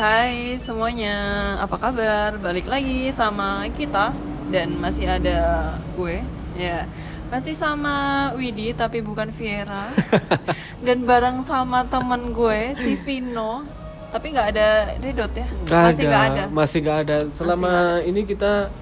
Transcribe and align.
Hai 0.00 0.56
semuanya, 0.56 1.12
apa 1.60 1.76
kabar? 1.76 2.32
Balik 2.40 2.72
lagi 2.72 3.12
sama 3.12 3.68
kita 3.68 4.16
dan 4.48 4.72
masih 4.80 5.04
ada 5.04 5.76
gue, 5.92 6.24
ya 6.56 6.88
masih 7.28 7.52
sama 7.52 8.32
Widi 8.32 8.72
tapi 8.72 9.04
bukan 9.04 9.28
Viera 9.28 9.92
dan 10.88 11.04
bareng 11.04 11.44
sama 11.44 11.84
temen 11.84 12.32
gue 12.32 12.72
si 12.80 12.96
Vino 12.96 13.68
tapi 14.08 14.32
nggak 14.32 14.48
ada 14.56 14.96
Dedot 14.96 15.28
ya 15.36 15.44
Nggak 15.68 15.82
masih 15.84 16.04
nggak 16.08 16.24
ada 16.32 16.42
Masih 16.48 16.78
nggak 16.80 16.98
ada. 17.04 17.16
Selama 17.36 18.00
ini 18.00 18.24
kita 18.24 18.72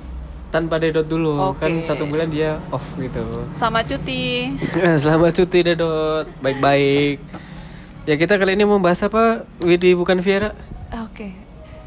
tanpa 0.54 0.78
dedot 0.78 1.02
dulu. 1.02 1.50
Oke. 1.50 1.66
Kan 1.66 1.82
satu 1.82 2.06
bulan 2.06 2.30
dia 2.30 2.62
off 2.70 2.94
gitu. 2.94 3.26
sama 3.58 3.82
cuti 3.82 4.54
Selamat 5.02 5.34
cuti 5.34 5.66
dedot. 5.66 6.30
Baik-baik. 6.38 7.18
Ya 8.06 8.14
kita 8.14 8.38
kali 8.38 8.54
ini 8.54 8.62
mau 8.62 8.78
bahas 8.78 9.02
apa? 9.02 9.42
Widi 9.58 9.98
bukan 9.98 10.22
Viera. 10.22 10.54
Oke 10.90 11.28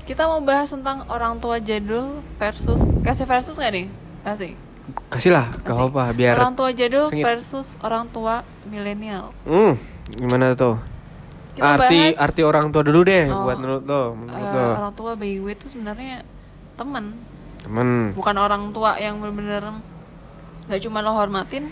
kita 0.04 0.24
mau 0.24 0.40
bahas 0.40 0.68
tentang 0.68 1.06
orang 1.08 1.38
tua 1.38 1.58
jadul 1.58 2.20
versus 2.36 2.84
kasih 3.00 3.24
versus 3.24 3.56
nggak 3.56 3.72
nih 3.72 3.88
kasih 4.24 4.54
Kasih 5.08 5.32
lah, 5.32 5.54
gak 5.58 5.72
apa-apa 5.72 6.12
biar. 6.12 6.36
orang 6.36 6.52
tua 6.52 6.70
jadul 6.70 7.08
sengit. 7.08 7.24
versus 7.24 7.80
orang 7.80 8.08
tua 8.08 8.42
milenial 8.66 9.32
Hmm, 9.42 9.78
gimana 10.10 10.52
tuh? 10.52 10.76
Kita 11.54 11.78
arti 11.78 11.96
bahas- 12.02 12.20
arti 12.20 12.42
orang 12.42 12.66
tua 12.70 12.82
dulu 12.82 13.00
deh 13.02 13.30
Oh. 13.30 13.46
buat 13.46 13.56
menurut 13.56 13.84
lo, 13.84 14.04
menurut 14.18 14.42
lo. 14.42 14.66
orang 14.76 14.94
tua 14.94 15.12
bagi 15.14 15.38
gue 15.38 15.54
itu 15.54 15.68
sebenarnya 15.70 16.26
teman 16.76 17.16
Temen. 17.62 18.12
bukan 18.12 18.36
orang 18.36 18.64
tua 18.72 18.98
yang 18.98 19.16
bener-bener 19.18 19.80
nggak 20.66 20.82
cuma 20.82 21.00
lo 21.00 21.14
hormatin 21.14 21.70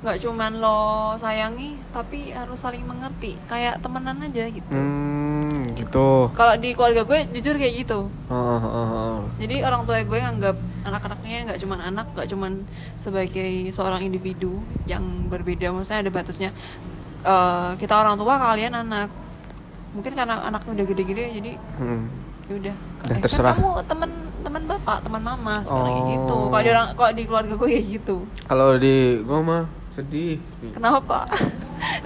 nggak 0.00 0.16
cuma 0.18 0.50
lo 0.50 0.80
sayangi 1.16 1.78
tapi 1.92 2.34
harus 2.34 2.58
saling 2.58 2.82
mengerti 2.82 3.38
kayak 3.46 3.78
temenan 3.78 4.20
aja 4.20 4.44
gitu 4.48 4.68
Hmm, 4.68 5.09
gitu. 5.74 6.08
kalau 6.32 6.54
di 6.54 6.70
keluarga 6.70 7.02
gue 7.02 7.18
jujur 7.32 7.54
kayak 7.54 7.74
gitu 7.78 7.98
Oh, 8.26 8.34
oh, 8.34 8.62
oh, 8.62 8.86
oh. 8.88 9.16
jadi 9.36 9.62
orang 9.62 9.82
tua 9.82 10.00
gue 10.00 10.18
nganggap 10.18 10.56
anak-anaknya 10.82 11.38
nggak 11.46 11.58
cuma 11.58 11.74
anak 11.78 12.06
nggak 12.10 12.26
cuma 12.26 12.46
sebagai 12.94 13.50
seorang 13.68 14.00
individu 14.00 14.58
yang 14.84 15.02
berbeda 15.26 15.70
maksudnya 15.70 16.00
ada 16.00 16.10
batasnya 16.10 16.50
Eh, 17.20 17.70
kita 17.76 17.92
orang 17.94 18.16
tua 18.16 18.32
kalian 18.34 18.72
anak 18.72 19.12
mungkin 19.90 20.16
karena 20.16 20.40
anaknya 20.40 20.72
udah 20.72 20.86
gede-gede 20.86 21.24
jadi 21.36 21.52
Hmm. 21.76 22.08
ya 22.46 22.54
udah 22.56 22.74
Eh, 23.06 23.20
terserah. 23.20 23.52
kan 23.52 23.60
kamu 23.60 23.72
teman 23.84 24.10
teman 24.40 24.62
bapak 24.64 24.96
teman 25.02 25.20
mama 25.20 25.60
sekarang 25.60 25.92
kayak 25.92 26.06
gitu 26.16 26.32
Oh. 26.32 26.48
kalau 26.48 26.62
di 26.62 26.70
orang 26.70 26.88
kalau 26.96 27.12
di 27.12 27.22
keluarga 27.22 27.52
gue 27.54 27.68
kayak 27.68 27.86
gitu 27.92 28.16
Kalau 28.42 28.68
di 28.74 28.94
gua 29.20 29.40
mah 29.42 29.62
sedih. 29.90 30.40
kenapa 30.72 31.28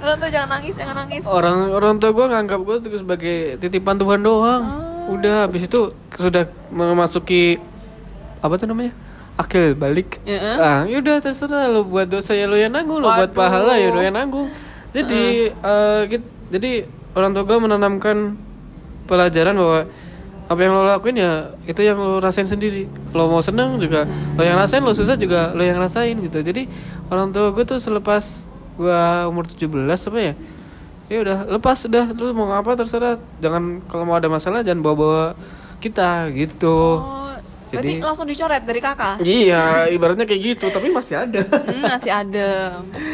Jangan 0.05 0.49
nangis 0.49 0.75
jangan 0.77 0.97
nangis 1.05 1.23
Orang 1.25 1.71
orang 1.73 1.95
tua 1.99 2.11
gua 2.11 2.27
nganggap 2.31 2.61
gua 2.63 2.77
tuh 2.81 2.95
sebagai 2.97 3.59
titipan 3.59 3.97
Tuhan 3.99 4.21
doang. 4.23 4.63
Oh. 5.09 5.15
Udah 5.19 5.45
habis 5.47 5.69
itu 5.69 5.93
sudah 6.17 6.49
memasuki 6.73 7.61
apa 8.41 8.55
tuh 8.57 8.69
namanya? 8.69 8.93
Akil 9.35 9.75
balik. 9.75 10.23
Ya, 10.23 10.39
eh? 10.39 10.57
Ah, 10.57 10.81
yaudah 10.87 11.19
terserah 11.19 11.67
lo 11.67 11.83
buat 11.83 12.07
dosa 12.07 12.39
ya 12.39 12.47
lo 12.47 12.55
yang 12.55 12.71
nanggung, 12.71 13.03
lo 13.03 13.11
buat 13.11 13.35
pahala 13.35 13.75
ya 13.77 13.91
lo 13.91 14.01
yang 14.01 14.15
nanggung. 14.15 14.49
Jadi 14.95 15.51
eh, 15.51 16.01
git- 16.07 16.33
jadi 16.55 16.87
orang 17.19 17.35
tua 17.35 17.43
gua 17.43 17.59
menanamkan 17.59 18.39
pelajaran 19.11 19.59
bahwa 19.59 19.81
apa 20.45 20.61
yang 20.61 20.73
lo 20.77 20.85
lakuin 20.85 21.17
ya 21.17 21.57
itu 21.65 21.81
yang 21.83 21.99
lo 21.99 22.21
rasain 22.21 22.47
sendiri. 22.47 22.87
Lo 23.11 23.27
mau 23.33 23.41
seneng 23.41 23.81
juga 23.81 24.07
lo 24.09 24.43
yang 24.45 24.61
rasain, 24.61 24.85
lo 24.85 24.93
susah 24.95 25.17
juga 25.19 25.51
lo 25.57 25.65
yang 25.65 25.81
rasain 25.81 26.15
gitu. 26.21 26.41
Jadi 26.45 26.69
orang 27.11 27.33
tua 27.33 27.51
gue 27.53 27.65
tuh 27.65 27.81
selepas 27.81 28.45
gua 28.75 29.01
umur 29.27 29.45
17 29.45 29.67
apa 30.05 30.19
ya? 30.21 30.35
Ya 31.05 31.19
udah 31.21 31.39
lepas 31.51 31.85
udah 31.85 32.05
lu 32.11 32.33
mau 32.33 32.49
ngapa 32.49 32.77
terserah. 32.77 33.17
Jangan 33.39 33.63
kalau 33.85 34.05
mau 34.05 34.15
ada 34.15 34.27
masalah 34.27 34.61
jangan 34.61 34.81
bawa-bawa 34.81 35.37
kita 35.79 36.33
gitu. 36.33 36.97
oh 36.97 37.23
berarti 37.67 37.91
Jadi- 37.91 38.07
langsung 38.07 38.25
dicoret 38.25 38.63
dari 38.63 38.79
kakak 38.79 39.19
Iya, 39.19 39.91
ibaratnya 39.91 40.23
kayak 40.23 40.43
gitu, 40.49 40.71
tapi 40.71 40.89
masih 40.89 41.19
ada. 41.19 41.43
hmm, 41.43 41.83
masih 41.83 42.13
ada 42.15 42.49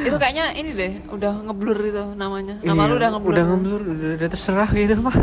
itu 0.05 0.13
kayaknya 0.15 0.53
ini 0.53 0.71
deh 0.71 0.93
udah 1.09 1.33
ngeblur 1.49 1.81
itu 1.81 2.05
namanya 2.13 2.61
nama 2.61 2.85
lu 2.85 2.93
Iya, 2.93 2.99
udah 2.99 3.09
ngeblur 3.11 3.33
Udah 3.33 3.45
ngeblur, 3.47 3.81
udah, 3.83 4.09
udah 4.21 4.29
terserah 4.29 4.69
gitu, 4.71 5.01
Pak. 5.01 5.17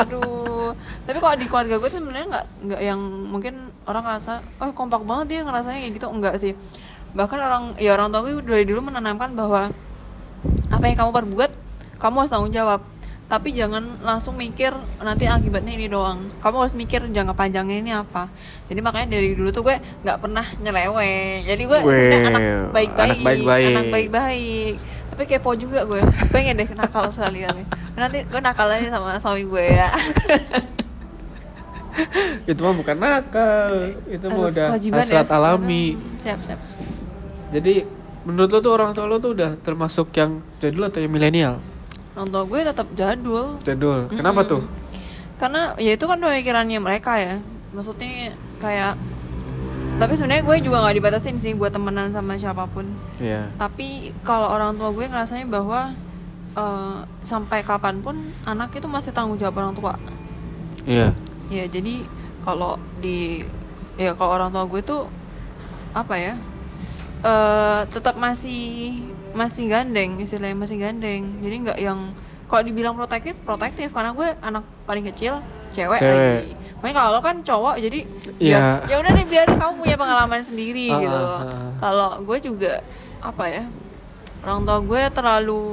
aduh 0.00 0.72
tapi 1.04 1.18
kalau 1.18 1.36
di 1.36 1.46
keluarga 1.46 1.74
gue 1.76 1.84
tuh 1.86 1.98
sebenarnya 1.98 2.26
nggak 2.28 2.44
nggak 2.64 2.80
yang 2.82 3.00
mungkin 3.28 3.54
orang 3.84 4.04
ngerasa 4.04 4.32
oh 4.58 4.72
kompak 4.72 5.00
banget 5.02 5.26
dia 5.28 5.40
ngerasanya 5.42 5.78
kayak 5.78 5.94
gitu 5.94 6.06
enggak 6.08 6.34
sih 6.38 6.52
bahkan 7.16 7.40
orang 7.40 7.76
ya 7.80 7.96
orang 7.96 8.12
tua 8.12 8.20
gue 8.26 8.40
dari 8.44 8.64
dulu 8.68 8.92
menanamkan 8.92 9.32
bahwa 9.32 9.72
apa 10.68 10.84
yang 10.84 10.96
kamu 10.96 11.10
perbuat 11.12 11.50
kamu 11.98 12.14
harus 12.24 12.30
tanggung 12.30 12.54
jawab. 12.54 12.80
Tapi 13.28 13.52
jangan 13.52 14.00
langsung 14.00 14.40
mikir 14.40 14.72
nanti 15.04 15.28
akibatnya 15.28 15.76
ini 15.76 15.84
doang. 15.84 16.32
Kamu 16.40 16.64
harus 16.64 16.72
mikir 16.72 17.04
jangka 17.12 17.36
panjangnya 17.36 17.76
ini 17.76 17.92
apa. 17.92 18.32
Jadi 18.72 18.80
makanya 18.80 19.20
dari 19.20 19.36
dulu 19.36 19.52
tuh 19.52 19.68
gue 19.68 19.76
nggak 19.76 20.16
pernah 20.16 20.46
nyeleweng 20.64 21.44
jadi 21.44 21.62
gue 21.68 21.78
sebenarnya 21.84 22.20
anak 22.32 22.42
baik-baik 22.72 23.20
anak 23.68 23.84
baik-baik. 23.92 24.74
tapi 25.12 25.22
kepo 25.28 25.50
juga 25.58 25.84
gue. 25.84 26.00
Pengen 26.32 26.56
deh 26.56 26.68
nakal 26.72 27.10
sekali 27.16 27.44
kali 27.44 27.68
nanti 27.98 28.22
gue 28.22 28.40
nakal 28.40 28.70
aja 28.70 28.88
sama 28.94 29.18
suami 29.18 29.44
gue 29.44 29.64
ya. 29.66 29.90
Itu 32.46 32.62
mah 32.62 32.74
bukan 32.78 32.96
nakal, 32.96 33.98
itu 34.06 34.24
mah 34.30 34.46
udah 34.46 34.78
hasrat 34.78 35.26
ya? 35.26 35.34
alami. 35.34 35.98
siap 36.22 36.38
siap 36.46 36.60
Jadi 37.48 37.86
menurut 38.22 38.50
lo 38.50 38.58
tuh 38.60 38.72
orang 38.72 38.90
tua 38.92 39.06
lo 39.06 39.16
tuh 39.16 39.32
udah 39.32 39.56
termasuk 39.58 40.12
yang 40.12 40.40
jadul 40.58 40.86
atau 40.86 41.00
yang 41.00 41.12
milenial? 41.12 41.56
orang 42.12 42.34
tua 42.34 42.42
gue 42.44 42.60
tetap 42.66 42.86
jadul 42.92 43.54
Jadul. 43.62 44.10
Kenapa 44.10 44.42
tuh? 44.42 44.66
karena 45.38 45.70
ya 45.78 45.94
itu 45.94 46.02
kan 46.02 46.18
pemikirannya 46.18 46.82
mereka 46.82 47.14
ya 47.14 47.38
maksudnya 47.70 48.34
kayak 48.58 48.98
tapi 50.02 50.18
sebenarnya 50.18 50.42
gue 50.42 50.56
juga 50.66 50.82
nggak 50.82 50.96
dibatasin 50.98 51.38
sih 51.38 51.54
buat 51.54 51.70
temenan 51.70 52.10
sama 52.10 52.34
siapa 52.34 52.66
pun 52.66 52.90
Iya. 53.22 53.46
tapi 53.54 54.10
kalau 54.26 54.50
orang 54.50 54.74
tua 54.74 54.90
gue 54.90 55.06
ngerasanya 55.06 55.46
bahwa 55.46 55.94
eh, 56.54 56.96
sampai 57.22 57.62
kapan 57.62 58.02
pun 58.02 58.18
anak 58.42 58.74
itu 58.74 58.90
masih 58.90 59.14
tanggung 59.14 59.38
jawab 59.38 59.62
orang 59.62 59.78
tua 59.78 59.94
Iya. 60.82 61.14
ya 61.54 61.70
jadi 61.70 62.02
kalau 62.42 62.74
di 62.98 63.46
ya 63.94 64.10
kalau 64.18 64.42
orang 64.42 64.50
tua 64.50 64.66
gue 64.66 64.82
tuh 64.82 65.06
apa 65.94 66.18
ya 66.18 66.34
eh 67.20 67.80
tetap 67.88 68.14
masih 68.14 68.94
masih 69.30 69.66
gandeng 69.66 70.18
istilahnya 70.18 70.54
masih 70.54 70.76
gandeng 70.76 71.22
jadi 71.38 71.54
nggak 71.60 71.78
yang 71.78 71.98
kalau 72.46 72.62
dibilang 72.62 72.94
protektif 72.94 73.36
protektif 73.42 73.90
karena 73.90 74.10
gue 74.10 74.28
anak 74.40 74.64
paling 74.82 75.04
kecil 75.04 75.42
cewek, 75.70 75.98
Cewek. 75.98 76.08
lagi 76.08 76.50
makanya 76.78 76.94
kalau 76.96 77.20
kan 77.20 77.36
cowok 77.40 77.74
jadi 77.76 78.00
Iya. 78.38 78.56
biar- 78.56 78.82
ya 78.86 78.96
udah 78.98 79.10
deh 79.12 79.26
biar 79.26 79.46
kamu 79.50 79.72
punya 79.78 79.96
pengalaman 79.96 80.40
sendiri 80.40 80.86
Ah, 80.88 80.98
gitu 80.98 81.18
ah. 81.18 81.70
kalau 81.76 82.08
gue 82.22 82.38
juga 82.40 82.72
apa 83.18 83.44
ya 83.46 83.62
orang 84.40 84.62
tua 84.62 84.78
gue 84.80 85.02
terlalu 85.10 85.64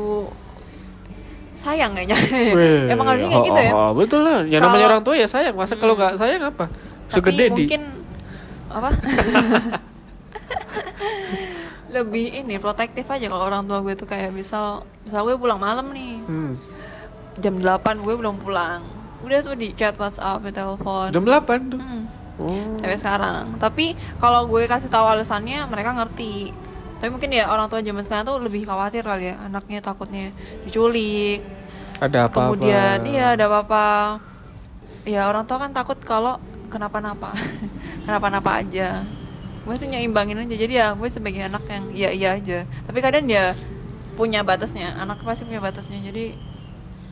sayang 1.53 1.93
kayaknya 1.93 2.17
emang 2.91 3.05
harusnya 3.07 3.29
kayak 3.31 3.45
gitu 3.45 3.61
ya 3.61 3.71
oh, 3.71 3.79
oh, 3.79 3.91
betul 3.93 4.21
lah. 4.21 4.43
Yang 4.43 4.61
namanya 4.61 4.75
Kalau- 4.75 4.89
orang 4.91 5.03
tua 5.03 5.15
ya 5.15 5.23
sayang. 5.25 5.55
Masa 5.55 5.73
kalau 5.77 5.95
nggak 5.95 6.13
sayang 6.17 6.43
apa? 6.43 6.65
Sugar 7.07 7.31
tapi 7.31 7.37
daddy. 7.39 7.53
mungkin 7.55 7.81
apa 8.67 8.89
lebih 11.95 12.35
ini 12.35 12.55
protektif 12.55 13.05
aja 13.05 13.25
kalau 13.25 13.43
orang 13.43 13.63
tua 13.63 13.79
gue 13.79 13.93
tuh 13.93 14.03
kayak 14.03 14.29
misal 14.29 14.83
misal 15.01 15.23
gue 15.23 15.35
pulang 15.35 15.57
malam 15.57 15.87
nih 15.89 16.19
Hmm. 16.23 16.53
jam 17.35 17.55
8 17.55 17.65
gue 17.97 18.13
belum 18.13 18.35
pulang. 18.37 18.83
Udah 19.19 19.39
tuh 19.41 19.53
di 19.53 19.71
chat 19.71 19.95
WhatsApp 19.95 20.39
di 20.41 20.51
telepon. 20.51 21.09
Jam 21.09 21.23
8 21.23 21.59
tuh. 21.67 21.79
Hmm, 21.79 22.03
Oh. 22.35 22.75
sampai 22.77 22.95
sekarang. 22.95 23.55
Tapi 23.55 23.85
kalau 24.15 24.43
gue 24.45 24.63
kasih 24.65 24.87
tahu 24.87 25.05
alasannya 25.05 25.63
mereka 25.65 25.91
ngerti. 25.93 26.51
Tapi 26.95 27.07
mungkin 27.07 27.27
ya 27.29 27.47
orang 27.47 27.67
tua 27.67 27.79
zaman 27.79 28.01
sekarang 28.01 28.23
tuh 28.25 28.39
lebih 28.39 28.63
khawatir 28.63 29.01
kali 29.01 29.31
ya 29.31 29.39
anaknya 29.41 29.79
takutnya 29.79 30.31
diculik. 30.63 31.43
Ada 31.95 32.27
apa-apa. 32.27 32.51
kemudian 32.51 32.97
iya 33.05 33.35
ada 33.35 33.47
apa-apa. 33.47 33.87
Ya 35.03 35.27
orang 35.27 35.43
tua 35.43 35.59
kan 35.59 35.71
takut 35.71 35.95
kalau 36.01 36.35
kenapa-napa. 36.67 37.31
Kenapa-napa 38.05 38.59
aja 38.59 39.01
gue 39.65 39.75
sih 39.75 39.89
nyimbangin 39.89 40.37
aja. 40.37 40.55
Jadi 40.55 40.73
ya 40.77 40.93
gue 40.93 41.09
sebagai 41.09 41.41
anak 41.41 41.65
yang 41.67 41.85
iya 41.91 42.09
iya 42.13 42.29
aja. 42.37 42.63
Tapi 42.85 42.99
kadang 43.01 43.25
dia 43.25 43.57
punya 44.15 44.45
batasnya. 44.45 44.93
Anak 45.01 45.25
pasti 45.25 45.43
punya 45.43 45.59
batasnya. 45.59 45.99
Jadi 46.05 46.37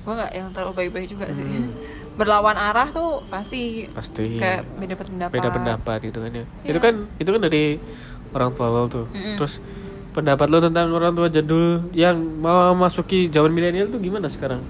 gue 0.04 0.14
nggak 0.14 0.32
yang 0.32 0.48
terlalu 0.54 0.86
baik-baik 0.86 1.08
juga 1.10 1.28
sih. 1.34 1.44
Berlawan 2.20 2.54
arah 2.54 2.94
tuh 2.94 3.26
pasti 3.26 3.90
Pasti. 3.90 4.38
kayak 4.38 4.70
beda 4.78 4.94
pendapat. 4.94 5.34
Beda 5.34 5.50
pendapat 5.50 5.98
gitu 6.06 6.22
kan 6.22 6.32
ya. 6.32 6.46
Itu 6.62 6.78
kan 6.78 6.94
itu 7.18 7.30
kan 7.34 7.42
dari 7.42 7.82
orang 8.38 8.54
tua 8.54 8.70
lo 8.70 8.86
tuh. 8.86 9.10
Terus 9.12 9.58
pendapat 10.14 10.46
lo 10.54 10.62
tentang 10.62 10.94
orang 10.94 11.18
tua 11.18 11.26
jadul 11.34 11.90
yang 11.90 12.22
mau 12.38 12.78
masuki 12.78 13.34
zaman 13.34 13.50
milenial 13.50 13.90
tuh 13.90 13.98
gimana 13.98 14.30
sekarang? 14.30 14.62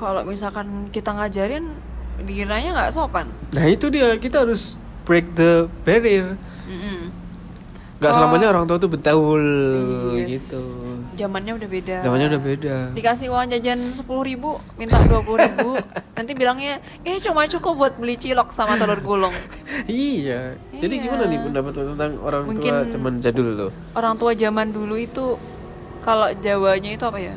kalau 0.00 0.24
misalkan 0.24 0.88
kita 0.88 1.12
ngajarin 1.12 1.76
dikiranya 2.24 2.72
nggak 2.72 2.92
sopan. 2.96 3.28
Nah 3.52 3.68
itu 3.68 3.92
dia. 3.92 4.16
Kita 4.16 4.48
harus 4.48 4.79
break 5.10 5.34
the 5.34 5.50
barrier. 5.82 6.38
Mm-mm. 6.64 7.10
nggak 7.98 8.08
Oh. 8.08 8.16
selamanya 8.16 8.46
orang 8.48 8.64
tua 8.64 8.78
tuh 8.78 8.88
betaul 8.88 9.42
Yes. 10.16 10.46
gitu 10.46 10.60
zamannya 11.12 11.52
udah 11.52 11.68
beda 11.68 11.96
zamannya 12.00 12.26
udah 12.30 12.40
beda 12.40 12.76
dikasih 12.94 13.28
uang 13.28 13.50
jajan 13.50 13.76
sepuluh 13.92 14.24
ribu 14.24 14.50
minta 14.78 14.96
dua 15.04 15.20
puluh 15.20 15.36
ribu 15.42 15.76
nanti 16.16 16.32
bilangnya 16.32 16.80
ini 17.02 17.20
cuma 17.20 17.44
cukup 17.44 17.76
buat 17.76 17.94
beli 17.98 18.16
cilok 18.16 18.48
sama 18.48 18.80
telur 18.80 18.96
gulung 19.00 19.36
iya 19.84 20.56
jadi 20.72 20.94
Iya. 20.94 21.02
gimana 21.04 21.22
nih 21.26 21.38
pendapat 21.42 21.72
tentang 21.76 22.12
orang 22.18 22.40
tua 22.40 22.48
Mungkin- 22.48 22.88
zaman 22.88 23.12
jadul 23.20 23.48
lo 23.52 23.68
orang 23.92 24.14
tua 24.16 24.32
zaman 24.32 24.66
dulu 24.70 24.96
itu 24.96 25.26
kalau 26.00 26.32
Jawanya 26.34 26.90
itu 26.90 27.04
apa 27.04 27.18
ya 27.20 27.34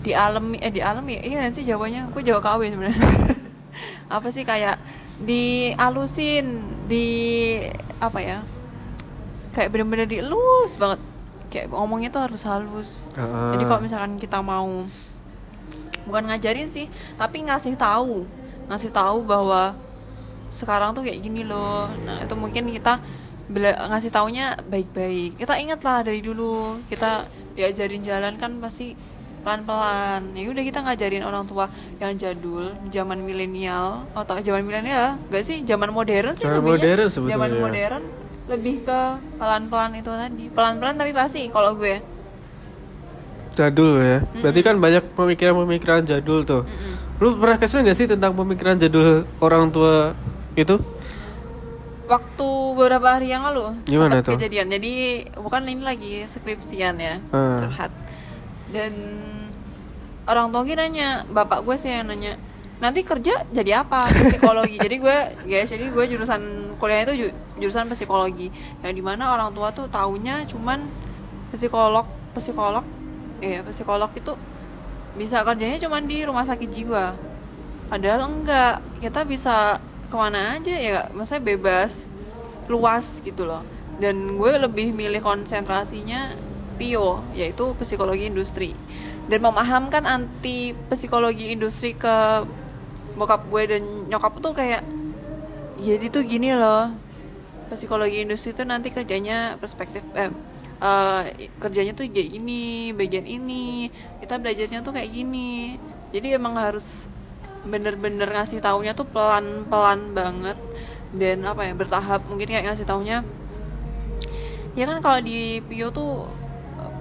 di 0.00 0.12
alam 0.14 0.54
eh 0.54 0.70
di 0.70 0.78
alam 0.78 1.02
ya 1.04 1.20
iya 1.20 1.50
sih 1.50 1.66
Jawanya 1.66 2.06
aku 2.06 2.22
Jawa 2.22 2.38
KW 2.38 2.70
sebenarnya 2.70 3.02
apa 4.14 4.28
sih 4.30 4.42
kayak 4.42 4.78
dialusin 5.20 6.64
di 6.88 7.08
apa 8.00 8.18
ya 8.18 8.38
kayak 9.52 9.68
bener-bener 9.74 10.06
dielus 10.08 10.78
banget. 10.80 11.00
Kayak 11.50 11.74
ngomongnya 11.74 12.14
tuh 12.14 12.22
harus 12.22 12.42
halus. 12.46 13.10
Ah. 13.18 13.50
jadi 13.50 13.64
kalau 13.66 13.82
misalkan 13.82 14.14
kita 14.16 14.38
mau 14.38 14.86
bukan 16.06 16.26
ngajarin 16.26 16.66
sih 16.66 16.90
tapi 17.14 17.44
ngasih 17.46 17.76
tahu 17.78 18.24
ngasih 18.70 18.90
tahu 18.90 19.26
bahwa 19.26 19.74
sekarang 20.50 20.94
tuh 20.94 21.02
kayak 21.06 21.22
gini 21.22 21.42
loh. 21.42 21.90
Nah 22.06 22.22
itu 22.22 22.34
mungkin 22.38 22.70
kita 22.70 23.02
bela- 23.50 23.90
ngasih 23.90 24.10
taunya 24.14 24.54
baik-baik. 24.70 25.42
Kita 25.42 25.58
ingat 25.58 25.82
lah 25.82 26.06
dari 26.06 26.22
dulu 26.22 26.78
kita 26.86 27.26
diajarin 27.58 28.02
jalan 28.06 28.38
kan 28.38 28.62
pasti 28.62 28.94
pelan-pelan. 29.40 30.20
Ya 30.32 30.46
udah 30.46 30.62
kita 30.62 30.78
ngajarin 30.80 31.22
orang 31.22 31.44
tua 31.44 31.66
yang 31.96 32.12
jadul 32.14 32.70
zaman 32.88 33.20
milenial. 33.20 34.04
Atau 34.12 34.38
zaman 34.38 34.60
milenial 34.60 35.16
gak 35.26 35.42
sih? 35.42 35.62
Zaman 35.62 35.90
modern 35.90 36.32
sih 36.32 36.44
Zaman 36.44 36.58
lebihnya. 36.58 36.76
modern 36.76 37.06
sebetulnya. 37.06 37.32
zaman 37.34 37.50
modern 37.56 38.02
lebih 38.46 38.74
ke 38.82 39.00
pelan-pelan 39.36 39.90
itu 39.94 40.10
tadi. 40.10 40.44
Pelan-pelan 40.48 40.94
tapi 40.96 41.12
pasti 41.12 41.46
kalau 41.48 41.72
gue. 41.72 42.02
Jadul 43.52 43.98
ya. 43.98 44.18
Berarti 44.36 44.60
kan 44.60 44.76
banyak 44.76 45.04
pemikiran-pemikiran 45.12 46.02
jadul 46.04 46.42
tuh. 46.42 46.62
Lu 47.18 47.36
pernah 47.36 47.56
kesel 47.56 47.82
nggak 47.82 47.94
sih 47.94 48.06
tentang 48.06 48.32
pemikiran 48.32 48.74
jadul 48.74 49.22
orang 49.38 49.68
tua 49.68 50.14
itu? 50.54 50.78
Waktu 52.06 52.48
beberapa 52.74 53.06
hari 53.06 53.30
yang 53.30 53.46
lalu 53.46 53.70
Gimana 53.86 54.18
sempat 54.18 54.26
tuh? 54.26 54.34
kejadian. 54.34 54.66
Jadi 54.68 54.92
bukan 55.38 55.62
ini 55.62 55.78
lagi 55.78 56.12
skripsian 56.24 56.98
ya. 56.98 57.22
Hmm. 57.30 57.54
curhat 57.54 57.92
dan 58.70 58.92
orang 60.30 60.54
tua 60.54 60.62
gue 60.62 60.78
nanya 60.78 61.26
bapak 61.26 61.66
gue 61.66 61.74
sih 61.74 61.90
yang 61.90 62.06
nanya 62.06 62.38
nanti 62.80 63.04
kerja 63.04 63.44
jadi 63.52 63.84
apa? 63.84 64.08
Psikologi. 64.08 64.80
Jadi 64.80 64.96
gue 64.96 65.18
guys 65.44 65.68
jadi 65.68 65.92
gue 65.92 66.04
jurusan 66.16 66.40
kuliah 66.80 67.04
itu 67.04 67.28
ju- 67.28 67.36
jurusan 67.60 67.90
psikologi. 67.92 68.48
Yang 68.80 68.92
di 68.96 69.02
mana 69.04 69.36
orang 69.36 69.52
tua 69.52 69.68
tuh 69.68 69.84
taunya 69.92 70.40
cuman 70.48 70.88
psikolog 71.52 72.08
psikolog 72.32 72.86
ya 73.42 73.60
psikolog 73.68 74.08
itu 74.16 74.32
bisa 75.18 75.42
kerjanya 75.44 75.76
cuman 75.76 76.08
di 76.08 76.24
rumah 76.24 76.48
sakit 76.48 76.70
jiwa. 76.72 77.12
Padahal 77.92 78.32
enggak 78.32 78.80
kita 79.02 79.28
bisa 79.28 79.76
ke 80.08 80.16
mana 80.16 80.56
aja 80.56 80.74
ya 80.74 80.98
maksudnya 81.12 81.42
bebas 81.54 82.08
luas 82.70 83.20
gitu 83.20 83.44
loh. 83.44 83.60
Dan 84.00 84.40
gue 84.40 84.56
lebih 84.56 84.96
milih 84.96 85.20
konsentrasinya 85.20 86.32
PIO 86.80 87.20
yaitu 87.36 87.76
psikologi 87.76 88.32
industri. 88.32 88.72
Dan 89.28 89.44
memahamkan 89.44 90.08
anti 90.08 90.72
psikologi 90.88 91.52
industri 91.52 91.92
ke 91.92 92.48
bokap 93.20 93.44
gue 93.52 93.62
dan 93.76 93.82
nyokap 94.08 94.40
tuh 94.40 94.56
kayak 94.56 94.80
jadi 95.76 96.08
tuh 96.08 96.24
gini 96.24 96.56
loh 96.56 96.88
psikologi 97.70 98.24
industri 98.24 98.50
tuh 98.50 98.66
nanti 98.66 98.90
kerjanya 98.90 99.54
perspektif 99.60 100.02
eh, 100.18 100.32
eh, 100.82 101.22
kerjanya 101.62 101.94
tuh 101.94 102.08
kayak 102.10 102.30
ini 102.34 102.90
bagian 102.90 103.28
ini 103.28 103.92
kita 104.18 104.40
belajarnya 104.40 104.80
tuh 104.80 104.96
kayak 104.96 105.12
gini. 105.12 105.76
Jadi 106.10 106.34
emang 106.34 106.58
harus 106.58 107.06
bener-bener 107.62 108.26
ngasih 108.26 108.58
taunya 108.58 108.96
tuh 108.96 109.06
pelan-pelan 109.06 110.16
banget 110.16 110.58
dan 111.14 111.44
apa 111.46 111.70
ya 111.70 111.72
bertahap. 111.76 112.24
Mungkin 112.26 112.50
kayak 112.50 112.72
ngasih 112.72 112.88
taunya 112.88 113.22
ya 114.78 114.86
kan 114.86 115.02
kalau 115.02 115.18
di 115.22 115.58
PIO 115.66 115.90
tuh 115.90 116.30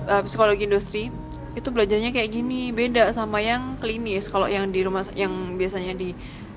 eh, 0.10 0.24
psikologi 0.26 0.66
industri 0.66 1.14
itu 1.58 1.70
belajarnya 1.74 2.14
kayak 2.14 2.30
gini 2.30 2.70
beda 2.70 3.10
sama 3.14 3.42
yang 3.42 3.78
klinis. 3.82 4.30
Kalau 4.30 4.46
yang 4.50 4.70
di 4.70 4.82
rumah 4.82 5.06
yang 5.14 5.58
biasanya 5.58 5.94
di 5.94 6.14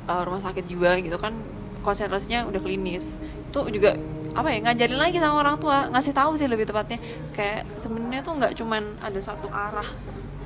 eh, 0.08 0.22
rumah 0.24 0.40
sakit 0.40 0.64
jiwa 0.64 0.96
gitu 1.04 1.16
kan 1.20 1.36
konsentrasinya 1.84 2.48
udah 2.48 2.60
klinis. 2.60 3.20
Itu 3.52 3.68
juga 3.68 3.96
apa 4.32 4.48
ya 4.48 4.64
ngajarin 4.64 4.96
lagi 4.96 5.20
sama 5.20 5.44
orang 5.44 5.60
tua 5.60 5.92
ngasih 5.92 6.14
tahu 6.16 6.32
sih 6.40 6.48
lebih 6.48 6.64
tepatnya. 6.64 6.96
Kayak 7.36 7.68
sebenarnya 7.76 8.20
tuh 8.24 8.34
nggak 8.40 8.52
cuman 8.56 8.82
ada 9.04 9.20
satu 9.20 9.48
arah 9.52 9.86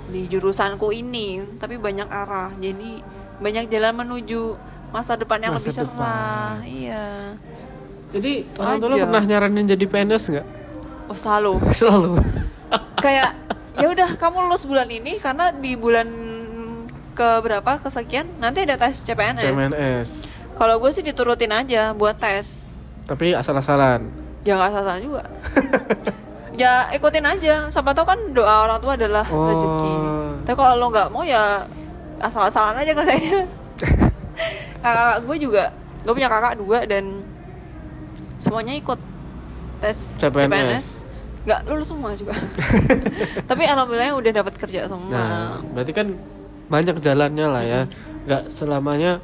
di 0.06 0.31
jurusanku 0.31 0.91
ini 0.91 1.43
tapi 1.59 1.79
banyak 1.79 2.09
arah. 2.09 2.50
Jadi 2.59 3.02
banyak 3.37 3.69
jalan 3.69 4.06
menuju 4.06 4.56
masa 4.94 5.19
depan 5.19 5.43
yang 5.43 5.52
Masa 5.52 5.69
lebih 5.69 5.75
cerah 5.76 6.55
iya. 6.64 7.05
Jadi 8.14 8.49
orang 8.56 8.79
tua 8.81 8.97
pernah 8.97 9.25
nyaranin 9.26 9.67
jadi 9.67 9.85
PNS 9.85 10.25
nggak? 10.32 10.47
Oh 11.11 11.19
selalu. 11.19 11.61
Selalu 11.76 12.46
kayak 13.06 13.31
ya 13.76 13.87
udah 13.87 14.11
kamu 14.19 14.50
lulus 14.50 14.67
bulan 14.67 14.91
ini 14.91 15.23
karena 15.23 15.55
di 15.55 15.79
bulan 15.79 16.08
ke 17.14 17.29
berapa 17.41 17.79
kesekian 17.79 18.26
nanti 18.37 18.67
ada 18.67 18.75
tes 18.76 19.00
CPNS. 19.00 19.47
CMNS 19.47 20.08
Kalau 20.53 20.82
gue 20.82 20.91
sih 20.91 21.00
diturutin 21.00 21.53
aja 21.53 21.94
buat 21.94 22.19
tes. 22.19 22.67
tapi 23.06 23.31
asal-asalan 23.31 24.11
Ya 24.43 24.55
nggak 24.55 24.73
salah 24.73 24.99
juga. 24.99 25.23
ya 26.62 26.87
ikutin 26.91 27.23
aja. 27.23 27.67
Siapa 27.67 27.91
tahu 27.91 28.06
kan 28.06 28.19
doa 28.31 28.62
orang 28.62 28.79
tua 28.79 28.94
adalah 28.94 29.26
Oh. 29.26 29.50
rezeki. 29.50 29.94
Tapi 30.43 30.55
kalau 30.55 30.75
lo 30.76 30.87
nggak 30.88 31.09
mau 31.11 31.23
ya 31.23 31.67
asal-asalan 32.19 32.79
aja 32.79 32.91
kerjanya. 32.91 33.43
kakak 34.82 35.19
gue 35.23 35.37
juga, 35.41 35.64
gue 36.02 36.12
punya 36.14 36.31
kakak 36.31 36.55
dua 36.59 36.87
dan 36.87 37.26
semuanya 38.38 38.79
ikut 38.79 38.99
tes 39.79 40.14
CPNS. 40.14 40.47
CPNS. 40.47 40.87
Nggak 41.47 41.61
lulus 41.71 41.89
semua 41.89 42.11
juga. 42.19 42.35
Tapi 43.51 43.63
alhamdulillah 43.65 44.19
udah 44.19 44.33
dapat 44.43 44.55
kerja 44.59 44.91
semua. 44.91 45.15
nah 45.15 45.51
berarti 45.73 45.93
kan 45.95 46.07
banyak 46.67 46.99
jalannya 46.99 47.47
lah 47.47 47.63
ya. 47.63 47.81
Nggak 48.27 48.51
selamanya 48.51 49.23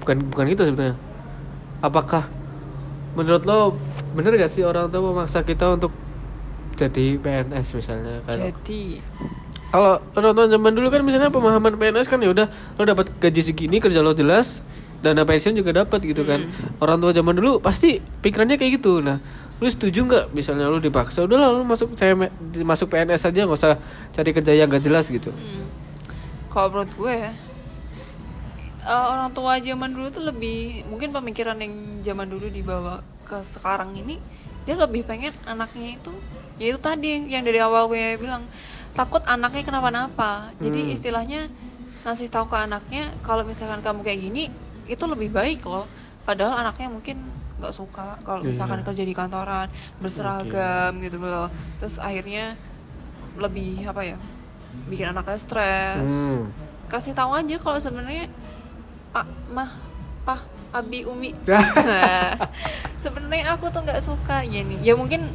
bukan 0.00 0.16
bukan 0.32 0.44
gitu 0.48 0.64
sebetulnya 0.64 0.96
apakah 1.84 2.28
menurut 3.16 3.42
lo 3.44 3.76
bener 4.16 4.36
gak 4.38 4.52
sih 4.52 4.62
orang 4.62 4.88
tua 4.88 5.02
memaksa 5.02 5.42
kita 5.42 5.74
untuk 5.74 5.92
jadi 6.78 7.20
PNS 7.20 7.76
misalnya? 7.76 8.14
Kalau 8.24 8.40
Jadi. 8.40 8.82
kalau 9.68 9.92
orang 10.16 10.32
tua 10.32 10.46
zaman 10.48 10.72
dulu 10.72 10.88
kan 10.88 11.04
misalnya 11.04 11.28
pemahaman 11.28 11.76
PNS 11.76 12.08
kan 12.08 12.18
ya 12.24 12.32
udah 12.32 12.46
lo 12.48 12.82
dapat 12.82 13.12
gaji 13.20 13.42
segini 13.44 13.76
kerja 13.78 14.00
lo 14.00 14.16
jelas 14.16 14.64
dana 15.04 15.24
pensiun 15.24 15.56
juga 15.56 15.84
dapat 15.84 16.00
gitu 16.04 16.24
kan. 16.24 16.48
Orang 16.80 17.04
tua 17.04 17.12
zaman 17.12 17.36
dulu 17.36 17.60
pasti 17.60 18.00
pikirannya 18.00 18.56
kayak 18.56 18.80
gitu. 18.80 19.04
Nah 19.04 19.20
lu 19.60 19.68
setuju 19.68 20.08
nggak? 20.08 20.24
Misalnya 20.32 20.72
lu 20.72 20.80
dipaksa 20.80 21.28
udah 21.28 21.36
lah 21.36 21.50
lu 21.52 21.62
masuk 21.68 21.92
saya 21.94 22.16
masuk 22.64 22.88
PNS 22.88 23.28
aja 23.28 23.40
nggak 23.44 23.60
usah 23.60 23.76
cari 24.16 24.30
kerja 24.32 24.52
yang 24.56 24.72
gak 24.72 24.80
jelas 24.80 25.06
gitu. 25.12 25.28
Hmm. 25.28 25.68
Kalau 26.48 26.72
menurut 26.72 26.90
gue 26.96 27.12
ya, 27.12 27.32
eh, 28.88 29.04
orang 29.12 29.30
tua 29.36 29.60
zaman 29.60 29.92
dulu 29.92 30.08
tuh 30.08 30.24
lebih 30.24 30.88
mungkin 30.88 31.12
pemikiran 31.12 31.60
yang 31.60 32.00
zaman 32.00 32.26
dulu 32.26 32.48
dibawa 32.48 33.04
ke 33.28 33.38
sekarang 33.44 33.94
ini 33.94 34.18
dia 34.64 34.74
lebih 34.74 35.06
pengen 35.06 35.30
anaknya 35.46 35.96
itu 35.96 36.12
ya 36.60 36.74
itu 36.74 36.80
tadi 36.80 37.30
yang 37.30 37.44
dari 37.46 37.60
awal 37.62 37.88
gue 37.88 38.16
bilang 38.18 38.44
takut 38.96 39.22
anaknya 39.28 39.62
kenapa-napa. 39.64 40.50
Jadi 40.58 40.96
istilahnya 40.96 41.52
ngasih 42.02 42.32
tahu 42.32 42.48
ke 42.48 42.56
anaknya 42.56 43.12
kalau 43.20 43.44
misalkan 43.44 43.84
kamu 43.84 44.00
kayak 44.02 44.20
gini 44.24 44.42
itu 44.88 45.04
lebih 45.04 45.30
baik 45.30 45.62
loh. 45.68 45.84
Padahal 46.24 46.64
anaknya 46.64 46.88
mungkin 46.92 47.39
nggak 47.60 47.76
suka 47.76 48.16
kalau 48.24 48.40
misalkan 48.40 48.80
kerja 48.80 49.04
di 49.04 49.12
kantoran 49.12 49.68
berseragam 50.00 50.96
gitu 51.04 51.20
loh. 51.20 51.52
Terus 51.78 52.00
akhirnya 52.00 52.56
lebih 53.36 53.84
apa 53.84 54.02
ya 54.02 54.16
bikin 54.88 55.12
anaknya 55.12 55.38
stres. 55.38 56.08
Hmm. 56.08 56.50
kasih 56.90 57.14
tahu 57.14 57.38
aja 57.38 57.54
kalau 57.62 57.78
sebenarnya 57.78 58.26
pak 59.14 59.22
mah 59.54 59.78
pah 60.26 60.42
abi 60.74 61.06
umi. 61.06 61.30
Nah, 61.46 62.34
sebenarnya 62.98 63.54
aku 63.54 63.70
tuh 63.70 63.86
nggak 63.86 64.02
suka 64.02 64.42
ya 64.42 64.66
nih. 64.66 64.78
Ya 64.82 64.94
mungkin 64.98 65.30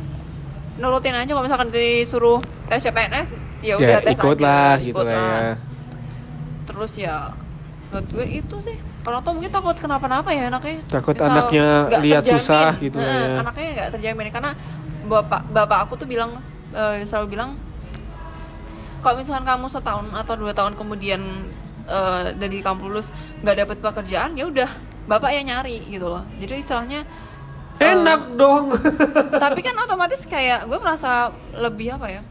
nurutin 0.75 1.15
aja 1.15 1.31
kalau 1.31 1.47
misalkan 1.47 1.71
disuruh 1.71 2.43
tes 2.67 2.83
CPNS 2.83 3.39
ya 3.63 3.79
udah 3.79 3.99
ya 3.99 4.03
tes 4.03 4.19
ikut 4.19 4.35
aja, 4.35 4.43
lah 4.43 4.73
gitu 4.83 5.01
lah 5.03 5.15
ya. 5.15 5.53
Terus 6.67 6.91
ya 6.99 7.15
menurut 7.91 8.07
gue 8.11 8.25
itu 8.43 8.55
sih 8.59 8.77
orang 9.05 9.21
tua 9.21 9.31
mungkin 9.31 9.51
takut 9.51 9.75
kenapa-napa 9.75 10.29
ya 10.29 10.49
anaknya 10.49 10.81
Takut 10.87 11.13
Misal 11.13 11.29
anaknya 11.29 11.67
lihat 11.99 12.23
terjamin. 12.23 12.41
susah 12.41 12.69
gitu 12.75 12.97
Nah, 12.97 13.05
ya. 13.05 13.37
anaknya 13.39 13.67
nggak 13.71 13.89
terjamin 13.93 14.27
karena 14.29 14.51
bapak 15.05 15.41
bapak 15.47 15.79
aku 15.83 15.93
tuh 15.95 16.05
bilang 16.05 16.33
eh, 16.71 17.05
selalu 17.05 17.27
bilang 17.31 17.53
kalau 18.99 19.15
misalkan 19.15 19.45
kamu 19.45 19.65
setahun 19.67 20.05
atau 20.11 20.33
dua 20.33 20.51
tahun 20.51 20.73
kemudian 20.73 21.21
eh, 21.85 22.23
dari 22.33 22.59
kamu 22.59 22.89
lulus 22.89 23.13
nggak 23.39 23.55
dapat 23.61 23.77
pekerjaan 23.79 24.33
ya 24.33 24.45
udah 24.45 24.69
bapak 25.05 25.29
yang 25.31 25.45
nyari 25.47 25.85
gitu 25.85 26.09
loh 26.09 26.25
jadi 26.35 26.57
istilahnya 26.57 27.05
enak 27.77 28.33
dong 28.33 28.73
tapi 29.43 29.61
kan 29.61 29.77
otomatis 29.77 30.25
kayak 30.25 30.65
gue 30.65 30.79
merasa 30.79 31.29
lebih 31.53 31.93
apa 31.93 32.09
ya 32.09 32.21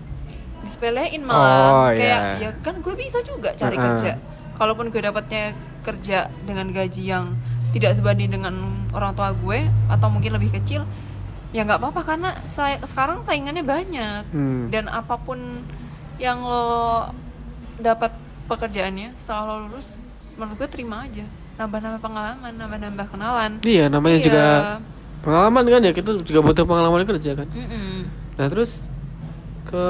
disepelein 0.60 1.22
Oh, 1.22 1.28
malah 1.28 1.92
iya. 1.92 1.94
kayak 1.94 2.20
ya 2.40 2.50
kan 2.58 2.74
gue 2.80 2.94
bisa 2.96 3.20
juga 3.20 3.52
cari 3.52 3.76
Uh-uh. 3.76 3.86
kerja 3.94 4.12
kalaupun 4.54 4.88
gue 4.88 5.00
dapatnya 5.00 5.52
kerja 5.80 6.18
dengan 6.42 6.68
gaji 6.68 7.02
yang 7.04 7.34
tidak 7.70 7.92
sebanding 7.92 8.30
dengan 8.30 8.54
orang 8.90 9.12
tua 9.12 9.30
gue 9.32 9.58
atau 9.88 10.08
mungkin 10.08 10.32
lebih 10.32 10.54
kecil 10.54 10.86
ya 11.50 11.62
nggak 11.62 11.76
apa-apa 11.76 12.00
karena 12.04 12.30
saya 12.44 12.78
sekarang 12.80 13.20
saingannya 13.20 13.62
banyak 13.62 14.22
Hmm. 14.30 14.66
dan 14.68 14.86
apa 14.86 15.14
pun 15.16 15.62
yang 16.16 16.40
lo 16.40 17.10
dapat 17.76 18.14
pekerjaannya 18.44 19.14
setelah 19.14 19.42
lo 19.44 19.66
lulus 19.66 19.98
menurut 20.34 20.56
gue 20.56 20.68
terima 20.68 21.02
aja 21.02 21.26
nambah-nambah 21.56 22.00
pengalaman 22.00 22.52
nambah-nambah 22.52 23.06
kenalan 23.08 23.52
iya 23.62 23.86
namanya 23.86 24.18
Iya. 24.18 24.24
juga 24.24 24.44
pengalaman 25.20 25.64
kan 25.64 25.80
ya 25.80 25.92
kita 25.92 26.10
juga 26.20 26.40
butuh 26.42 26.64
pengalaman 26.64 27.02
kerja 27.04 27.30
kan 27.34 27.48
Mm-mm. 27.48 28.06
nah 28.34 28.46
terus 28.46 28.78
ke 29.74 29.86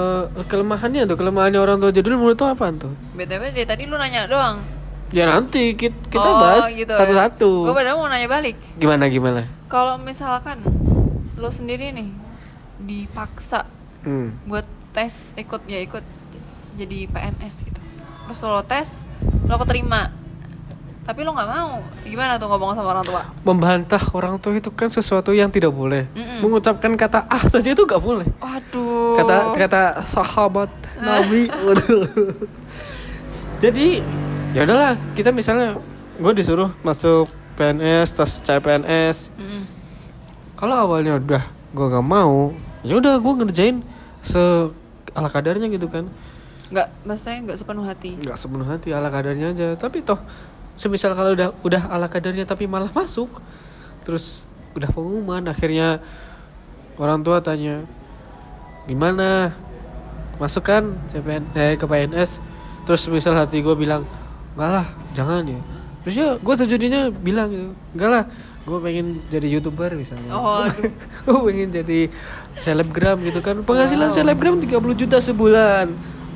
kelemahannya 0.48 1.04
tuh 1.04 1.16
kelemahannya 1.20 1.60
orang 1.60 1.76
tua. 1.76 1.92
Jadul 1.92 2.16
menurut 2.16 2.40
tuh 2.40 2.48
apa 2.48 2.72
tuh? 2.72 2.96
Btw 3.12 3.52
dari 3.52 3.68
tadi 3.68 3.82
lu 3.84 4.00
nanya 4.00 4.24
doang. 4.24 4.64
Ya 5.12 5.28
nanti 5.28 5.76
kita, 5.76 5.94
kita 6.08 6.24
Oh, 6.24 6.40
bahas 6.40 6.72
gitu. 6.72 6.90
satu-satu. 6.90 7.68
Gue 7.68 7.74
padahal 7.76 8.00
mau 8.00 8.08
nanya 8.08 8.26
balik. 8.26 8.56
Gimana 8.80 9.12
gimana? 9.12 9.44
Kalau 9.68 10.00
misalkan 10.00 10.64
lo 11.36 11.52
sendiri 11.52 11.92
nih 11.92 12.08
dipaksa 12.80 13.68
hmm. 14.08 14.48
buat 14.48 14.64
tes 14.96 15.36
ikut 15.36 15.60
ya 15.68 15.84
ikut 15.84 16.02
jadi 16.80 17.06
PNS 17.12 17.68
gitu. 17.68 17.80
Terus 18.24 18.40
lo 18.48 18.64
tes 18.64 19.04
lo 19.44 19.60
keterima 19.60 20.08
tapi 21.04 21.20
lo 21.20 21.36
nggak 21.36 21.50
mau. 21.52 21.84
Gimana 22.00 22.40
tuh 22.40 22.48
ngomong 22.48 22.72
sama 22.72 22.96
orang 22.96 23.04
tua? 23.04 23.22
Membantah 23.44 24.00
orang 24.16 24.40
tua 24.40 24.56
itu 24.56 24.72
kan 24.72 24.88
sesuatu 24.88 25.36
yang 25.36 25.52
tidak 25.52 25.70
boleh. 25.70 26.08
Mm-mm. 26.16 26.40
mengucapkan 26.40 26.96
kata 26.96 27.28
ah 27.28 27.44
saja 27.44 27.76
itu 27.76 27.84
gak 27.84 28.00
boleh. 28.00 28.24
Waduh. 28.40 29.20
Kata 29.20 29.36
kata 29.52 29.82
sahabat 30.08 30.72
nabi. 30.96 31.52
Waduh. 31.68 32.08
Jadi 33.60 34.00
ya 34.56 34.64
udahlah 34.64 34.96
kita 35.12 35.28
misalnya 35.28 35.76
gue 36.16 36.32
disuruh 36.32 36.72
masuk 36.80 37.28
PNS 37.54 38.08
tes 38.16 38.30
CPNS 38.42 39.34
Mm-mm. 39.34 39.62
kalau 40.56 40.88
awalnya 40.88 41.18
udah 41.18 41.42
gue 41.74 41.86
gak 41.90 42.06
mau 42.06 42.54
ya 42.86 42.98
udah 42.98 43.18
gue 43.18 43.32
ngerjain 43.42 43.82
se 44.24 44.40
ala 45.14 45.28
kadarnya 45.28 45.68
gitu 45.68 45.86
kan. 45.86 46.08
Nggak 46.72 46.88
maksudnya 47.06 47.38
nggak 47.44 47.58
sepenuh 47.60 47.84
hati? 47.86 48.10
Nggak 48.18 48.38
sepenuh 48.40 48.66
hati 48.66 48.88
ala 48.90 49.12
kadarnya 49.12 49.52
aja. 49.54 49.68
Tapi 49.78 50.02
toh 50.02 50.18
semisal 50.74 51.14
kalau 51.14 51.34
udah 51.34 51.54
udah 51.62 51.82
ala 51.90 52.10
kadarnya 52.10 52.44
tapi 52.46 52.66
malah 52.66 52.90
masuk 52.90 53.30
terus 54.02 54.44
udah 54.74 54.90
pengumuman 54.90 55.42
akhirnya 55.46 56.02
orang 56.98 57.22
tua 57.22 57.42
tanya 57.42 57.86
gimana? 58.84 59.54
Masuk 60.36 60.66
kan 60.66 60.98
CPN 61.14 61.46
eh, 61.54 61.74
ke 61.78 61.86
PNS 61.86 62.42
terus 62.84 63.06
misal 63.08 63.38
hati 63.38 63.64
gue 63.64 63.72
bilang 63.78 64.04
enggak 64.58 64.70
lah 64.82 64.86
jangan 65.14 65.46
ya. 65.46 65.60
Terus 66.04 66.14
ya 66.14 66.28
gue 66.36 66.54
sejujurnya 66.58 67.02
bilang 67.14 67.48
gitu 67.48 67.70
enggak 67.96 68.10
lah 68.10 68.24
gue 68.64 68.78
pengen 68.80 69.06
jadi 69.30 69.46
youtuber 69.46 69.94
misalnya. 69.94 70.34
Oh, 70.34 70.66
gue 71.24 71.38
pengen 71.48 71.68
jadi 71.70 72.00
selebgram 72.58 73.22
gitu 73.22 73.40
kan. 73.40 73.62
Penghasilan 73.62 74.10
selebgram 74.10 74.58
30 74.58 74.74
juta 75.00 75.16
sebulan. 75.22 75.86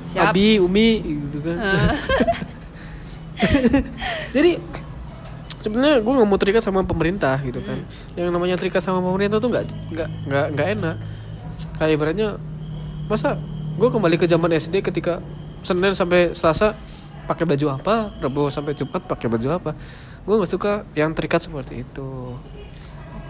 Siap. 0.08 0.32
Abi 0.32 0.56
Umi 0.56 1.04
gitu 1.04 1.44
kan 1.44 1.60
jadi 4.36 4.58
sebenarnya 5.58 5.98
gue 6.00 6.12
nggak 6.12 6.28
mau 6.28 6.38
terikat 6.38 6.62
sama 6.62 6.82
pemerintah 6.86 7.38
gitu 7.42 7.60
kan. 7.62 7.82
Yang 8.14 8.28
namanya 8.34 8.56
terikat 8.58 8.82
sama 8.82 9.02
pemerintah 9.02 9.38
tuh 9.42 9.50
nggak 9.50 9.64
nggak 9.94 10.08
nggak 10.26 10.46
nggak 10.54 10.68
enak. 10.78 10.96
Kayak 11.78 11.92
ibaratnya 11.94 12.28
masa 13.10 13.38
gue 13.78 13.88
kembali 13.88 14.16
ke 14.18 14.26
zaman 14.26 14.50
SD 14.54 14.82
ketika 14.82 15.22
Senin 15.62 15.94
sampai 15.94 16.34
Selasa 16.34 16.74
pakai 17.28 17.44
baju 17.44 17.76
apa 17.76 18.14
Rabu 18.24 18.48
sampai 18.48 18.72
Jumat 18.78 19.04
pakai 19.04 19.26
baju 19.30 19.48
apa. 19.54 19.70
Gue 20.24 20.34
nggak 20.38 20.50
suka 20.50 20.72
yang 20.94 21.14
terikat 21.14 21.42
seperti 21.42 21.82
itu. 21.82 22.34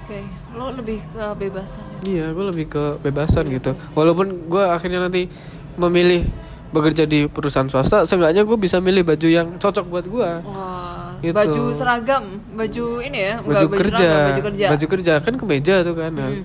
Oke 0.09 0.25
lo 0.57 0.73
lebih 0.73 1.05
ke 1.12 1.21
bebasan 1.37 1.85
Iya, 2.00 2.33
gue 2.33 2.45
lebih 2.49 2.67
ke 2.73 2.97
bebasan 3.05 3.45
gitu. 3.53 3.77
Walaupun 3.93 4.49
gue 4.49 4.65
akhirnya 4.65 5.05
nanti 5.05 5.29
memilih 5.77 6.25
bekerja 6.68 7.04
di 7.04 7.25
perusahaan 7.25 7.64
swasta, 7.64 8.04
seenggaknya 8.04 8.44
gue 8.44 8.54
bisa 8.54 8.76
milih 8.76 9.00
baju 9.02 9.25
yang 9.25 9.56
cocok 9.56 9.84
buat 9.87 10.04
gue. 10.04 10.30
Wah, 10.44 11.16
Gitu. 11.18 11.34
baju 11.34 11.62
seragam, 11.72 12.25
baju 12.52 12.84
ini 13.00 13.18
ya, 13.18 13.34
Baju, 13.38 13.50
enggak 13.66 13.80
kerja, 13.80 13.96
seragam, 13.98 14.26
baju 14.28 14.42
kerja. 14.44 14.66
baju 14.70 14.87
kerja 14.87 15.12
kan 15.18 15.34
kemeja 15.34 15.75
tuh 15.82 15.94
kan. 15.94 16.12
Hmm. 16.12 16.42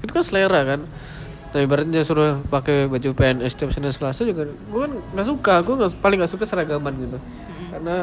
Itu 0.00 0.10
kan 0.10 0.24
selera 0.24 0.60
kan. 0.64 0.80
Nah 1.46 1.60
ibaratnya 1.62 2.00
suruh 2.02 2.42
pakai 2.44 2.84
baju 2.84 3.08
PNS 3.12 3.52
tiap 3.54 3.70
Senin 3.70 3.88
Selasa 3.88 4.24
juga, 4.24 4.44
gue 4.44 4.80
kan 4.82 4.92
nggak 5.14 5.26
suka. 5.26 5.54
Gue 5.62 5.74
nggak 5.76 5.90
paling 6.00 6.18
nggak 6.18 6.32
suka 6.32 6.44
seragaman 6.44 6.92
gitu, 6.98 7.16
Hmm. 7.16 7.68
karena 7.70 7.96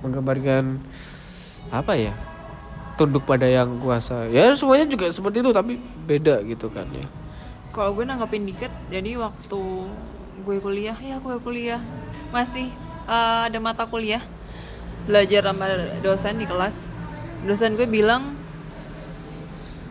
menggambarkan 0.00 0.64
apa 1.68 1.92
ya 1.94 2.12
tunduk 2.94 3.24
pada 3.24 3.44
yang 3.44 3.76
kuasa. 3.78 4.28
Ya 4.28 4.52
semuanya 4.52 4.86
juga 4.86 5.10
seperti 5.10 5.40
itu 5.40 5.50
tapi 5.50 5.74
beda 6.04 6.44
gitu 6.44 6.70
kan 6.70 6.86
ya. 6.92 7.02
Kalau 7.74 7.90
gue 7.90 8.06
nanggepin 8.06 8.46
dikit, 8.46 8.70
jadi 8.86 9.18
waktu 9.18 9.60
gue 10.44 10.60
kuliah, 10.60 10.96
ya 11.00 11.16
gue 11.16 11.36
kuliah 11.40 11.80
masih 12.28 12.68
eh, 13.08 13.40
ada 13.48 13.58
mata 13.58 13.88
kuliah 13.88 14.20
belajar 15.08 15.48
sama 15.48 15.66
dosen 16.04 16.36
di 16.36 16.46
kelas. 16.46 16.88
Dosen 17.44 17.76
gue 17.76 17.88
bilang 17.88 18.36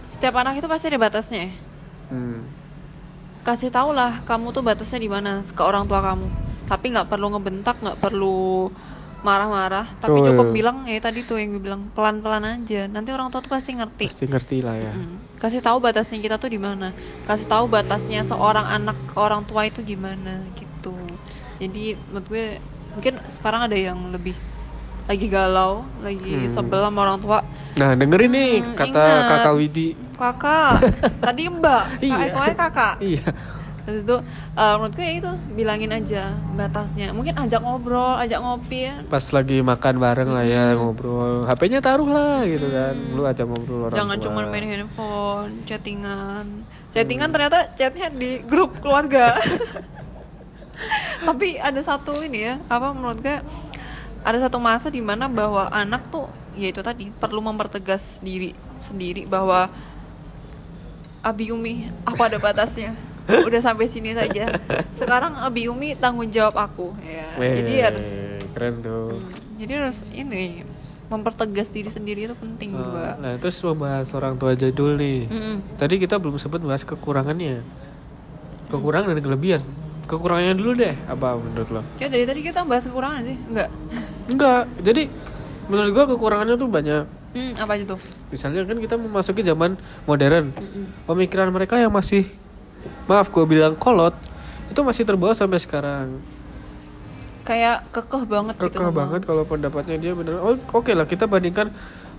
setiap 0.05 0.37
anak 0.37 0.61
itu 0.61 0.67
pasti 0.69 0.93
ada 0.93 0.99
batasnya. 1.01 1.49
Hmm. 2.13 2.45
Kasih 3.43 3.73
tau 3.73 3.91
lah 3.91 4.23
kamu 4.23 4.55
tuh 4.55 4.63
batasnya 4.63 5.01
di 5.01 5.09
mana 5.09 5.41
ke 5.41 5.61
orang 5.61 5.89
tua 5.89 5.99
kamu. 5.99 6.27
Tapi 6.69 6.85
nggak 6.95 7.09
perlu 7.09 7.27
ngebentak, 7.33 7.75
nggak 7.81 7.99
perlu 7.99 8.71
marah-marah. 9.23 9.87
Tapi 9.97 10.19
cukup 10.21 10.47
bilang 10.51 10.83
ya 10.83 10.99
tadi 10.99 11.23
tuh 11.23 11.39
yang 11.39 11.55
gue 11.55 11.63
bilang 11.63 11.87
pelan-pelan 11.91 12.43
aja. 12.43 12.85
Nanti 12.85 13.09
orang 13.09 13.27
tua 13.27 13.39
tuh 13.39 13.49
pasti 13.49 13.73
ngerti. 13.73 14.11
Pasti 14.11 14.27
ngerti 14.27 14.57
lah 14.59 14.75
ya. 14.75 14.93
Mm. 14.93 15.39
Kasih 15.39 15.59
tahu 15.59 15.79
batasnya 15.79 16.19
kita 16.19 16.35
tuh 16.37 16.47
di 16.47 16.59
mana. 16.59 16.91
Kasih 17.23 17.47
tahu 17.47 17.65
batasnya 17.65 18.21
seorang 18.21 18.63
anak 18.63 18.95
ke 19.07 19.15
orang 19.15 19.43
tua 19.43 19.63
itu 19.63 19.79
gimana 19.81 20.43
gitu. 20.53 20.93
Jadi 21.57 21.95
menurut 22.07 22.25
gue 22.27 22.45
mungkin 22.93 23.13
sekarang 23.27 23.65
ada 23.65 23.75
yang 23.75 23.97
lebih 24.11 24.35
lagi 25.03 25.27
galau, 25.27 25.83
lagi 25.99 26.47
sebel 26.47 26.79
sama 26.79 26.99
orang 27.01 27.19
tua. 27.19 27.39
Nah 27.75 27.91
dengerin 27.91 28.31
nih 28.31 28.51
Hmm, 28.61 28.71
kata 28.73 28.87
ingat. 29.03 29.27
kakak 29.27 29.53
Widi. 29.57 29.87
Kakak, 30.13 30.71
tadi 31.25 31.43
mbak, 31.49 31.83
Iya. 31.99 32.31
kemarin 32.31 32.55
kakak. 32.55 32.93
Iya. 33.01 33.23
Terus 33.83 33.99
itu 34.07 34.17
eh, 34.55 34.73
menurut 34.79 34.93
gue 34.95 35.05
ya 35.05 35.13
itu 35.19 35.31
bilangin 35.55 35.91
aja 35.91 36.31
batasnya. 36.55 37.11
Mungkin 37.11 37.35
ajak 37.35 37.59
ngobrol, 37.59 38.15
ajak 38.15 38.39
ngopi 38.39 38.87
ya. 38.87 38.95
Pas 39.11 39.25
lagi 39.35 39.59
makan 39.59 39.95
bareng 39.99 40.29
lah 40.31 40.43
ya 40.47 40.63
ngobrol. 40.79 41.43
HP-nya 41.51 41.79
taruh 41.83 42.07
lah 42.07 42.47
gitu 42.47 42.67
kan. 42.71 42.95
Lu 43.11 43.27
aja 43.27 43.43
ngobrol 43.43 43.91
orang 43.91 43.97
Jangan 43.99 44.17
cuma 44.23 44.39
main 44.47 44.63
handphone, 44.63 45.51
chattingan. 45.67 46.63
Chattingan 46.95 47.29
ternyata 47.33 47.67
chatnya 47.75 48.07
di 48.13 48.39
grup 48.47 48.79
keluarga. 48.79 49.35
Tapi 51.27 51.59
ada 51.59 51.79
satu 51.79 52.19
ini 52.23 52.43
ya, 52.43 52.55
apa 52.67 52.91
menurut 52.91 53.19
gue 53.23 53.39
ada 54.23 54.37
satu 54.39 54.59
masa 54.59 54.87
di 54.87 55.03
mana 55.03 55.27
bahwa 55.27 55.67
anak 55.71 56.07
tuh 56.07 56.31
ya 56.55 56.71
itu 56.71 56.79
tadi 56.79 57.11
perlu 57.11 57.43
mempertegas 57.43 58.23
diri 58.23 58.55
sendiri 58.79 59.27
bahwa 59.27 59.67
Abi 61.23 61.51
Umi 61.51 61.87
aku 62.03 62.19
ada 62.19 62.35
batasnya. 62.39 62.95
Udah 63.47 63.61
sampai 63.63 63.87
sini 63.87 64.11
saja. 64.11 64.59
Sekarang 64.91 65.39
Abi 65.39 65.71
Umi 65.71 65.95
tanggung 65.95 66.27
jawab 66.27 66.59
aku 66.59 66.91
ya. 67.03 67.27
Weh, 67.39 67.55
Jadi 67.55 67.73
harus 67.79 68.27
keren 68.53 68.83
tuh. 68.83 69.17
Hmm, 69.17 69.33
jadi 69.57 69.71
harus 69.81 70.05
ini 70.13 70.61
mempertegas 71.07 71.69
diri 71.69 71.89
sendiri 71.93 72.25
itu 72.25 72.35
penting 72.37 72.73
juga. 72.73 73.15
Nah 73.21 73.37
terus 73.37 73.57
membahas 73.61 74.09
orang 74.17 74.33
tua 74.35 74.57
jadul 74.57 74.97
nih. 74.97 75.29
Mm-mm. 75.29 75.57
Tadi 75.77 75.95
kita 76.01 76.17
belum 76.17 76.41
sempat 76.41 76.59
bahas 76.65 76.81
kekurangannya. 76.81 77.61
Kekurangan 78.69 79.13
dan 79.13 79.21
kelebihan. 79.21 79.61
Kekurangannya 80.09 80.55
dulu 80.57 80.71
deh. 80.73 80.95
Apa 81.05 81.37
menurut 81.37 81.69
lo? 81.69 81.81
Ya 82.01 82.09
dari 82.09 82.25
tadi 82.25 82.41
kita 82.41 82.65
bahas 82.65 82.83
kekurangan 82.83 83.21
sih, 83.23 83.37
enggak? 83.49 83.69
Enggak. 84.27 84.63
Jadi 84.81 85.03
menurut 85.69 85.89
gua 85.93 86.05
kekurangannya 86.11 86.55
tuh 86.57 86.69
banyak. 86.69 87.03
Hmm, 87.33 87.51
apa 87.57 87.71
aja 87.77 87.85
tuh? 87.97 87.99
Misalnya 88.29 88.61
kan 88.65 88.77
kita 88.77 88.95
memasuki 88.97 89.41
zaman 89.41 89.77
modern. 90.05 90.53
Pemikiran 91.09 91.49
mereka 91.49 91.81
yang 91.81 91.89
masih 91.89 92.29
maaf 93.05 93.27
gue 93.29 93.43
bilang 93.43 93.75
kolot 93.75 94.15
itu 94.67 94.79
masih 94.81 95.03
terbawa 95.03 95.31
sampai 95.31 95.59
sekarang. 95.59 96.19
Kayak 97.43 97.83
kekeh 97.91 98.23
banget 98.23 98.55
gitu 98.55 98.71
Kekeh 98.71 98.87
sama- 98.87 98.99
banget 99.05 99.21
kalau 99.27 99.43
pendapatnya 99.43 99.99
dia 99.99 100.15
bener. 100.15 100.39
Oh, 100.39 100.55
oke 100.55 100.91
lah 100.95 101.03
kita 101.03 101.27
bandingkan 101.27 101.69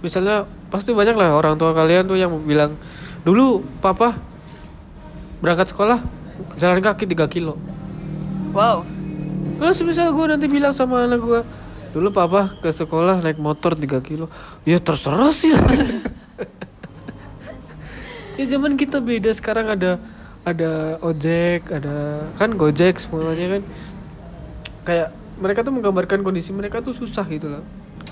misalnya 0.04 0.44
pasti 0.68 0.92
banyak 0.92 1.16
lah 1.16 1.32
orang 1.32 1.56
tua 1.56 1.72
kalian 1.72 2.04
tuh 2.04 2.14
yang 2.14 2.30
bilang 2.44 2.76
dulu 3.24 3.64
papa 3.80 4.20
berangkat 5.40 5.72
sekolah 5.72 6.04
jalan 6.60 6.78
kaki 6.78 7.08
3 7.08 7.24
kilo. 7.26 7.56
Wow. 8.52 8.84
Kalau 9.56 9.72
semisal 9.72 10.12
gue 10.12 10.26
nanti 10.28 10.46
bilang 10.46 10.76
sama 10.76 11.08
anak 11.08 11.24
gue 11.24 11.40
dulu 11.94 12.10
papa 12.10 12.58
ke 12.58 12.68
sekolah 12.68 13.22
naik 13.22 13.38
motor 13.38 13.78
3 13.78 14.02
kilo 14.02 14.26
ya 14.66 14.82
terserah 14.82 15.30
sih 15.30 15.54
ya 18.34 18.44
zaman 18.50 18.74
kita 18.74 18.98
beda 18.98 19.30
sekarang 19.30 19.70
ada 19.70 20.02
ada 20.44 21.00
ojek 21.00 21.72
ada 21.72 22.28
kan 22.36 22.52
gojek 22.54 23.00
semuanya 23.00 23.58
kan. 23.58 23.62
Kayak 24.84 25.08
mereka 25.40 25.64
tuh 25.64 25.72
menggambarkan 25.74 26.20
kondisi 26.20 26.52
mereka 26.52 26.84
tuh 26.84 26.92
susah 26.92 27.24
gitu 27.26 27.48
loh. 27.48 27.64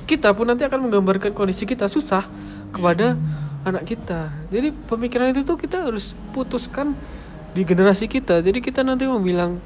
Kita 0.08 0.32
pun 0.32 0.48
nanti 0.48 0.64
akan 0.64 0.88
menggambarkan 0.88 1.36
kondisi 1.36 1.68
kita 1.68 1.86
susah 1.86 2.26
kepada 2.72 3.14
anak 3.62 3.86
kita. 3.86 4.32
Jadi 4.50 4.74
pemikiran 4.88 5.30
itu 5.30 5.46
tuh 5.46 5.60
kita 5.60 5.86
harus 5.86 6.16
putuskan 6.34 6.96
di 7.52 7.62
generasi 7.62 8.08
kita. 8.08 8.40
Jadi 8.40 8.58
kita 8.64 8.80
nanti 8.82 9.04
mau 9.04 9.20
bilang 9.20 9.60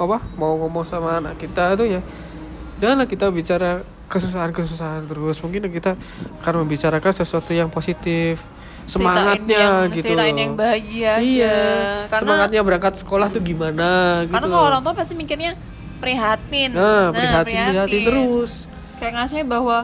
apa 0.00 0.22
mau 0.36 0.56
ngomong 0.56 0.84
sama 0.88 1.20
anak 1.20 1.36
kita 1.36 1.76
tuh 1.76 1.84
ya 1.84 2.00
janganlah 2.80 3.04
kita 3.04 3.28
bicara 3.28 3.84
kesusahan-kesusahan 4.10 5.08
terus. 5.08 5.40
Mungkin 5.40 5.70
kita 5.72 5.96
akan 6.44 6.66
membicarakan 6.66 7.12
sesuatu 7.14 7.56
yang 7.56 7.72
positif 7.72 8.42
semangatnya 8.90 9.58
yang, 9.86 9.94
gitu 9.94 10.04
ceritain 10.10 10.34
loh. 10.34 10.42
yang 10.42 10.54
bahagia 10.58 11.10
aja. 11.14 11.22
Iya 11.22 11.60
karena 12.10 12.20
semangatnya 12.26 12.60
berangkat 12.66 12.94
sekolah 12.98 13.28
tuh 13.30 13.42
gimana 13.42 13.90
gitu 14.26 14.34
karena 14.34 14.46
kalau 14.50 14.66
orang 14.66 14.82
tua 14.82 14.94
pasti 14.98 15.14
mikirnya 15.14 15.54
prihatin. 16.02 16.70
Nah 16.74 17.14
prihatin 17.14 17.70
prihatin. 17.70 18.02
terus. 18.02 18.52
Kayak 18.98 19.12
ngasihnya 19.16 19.46
bahwa 19.46 19.78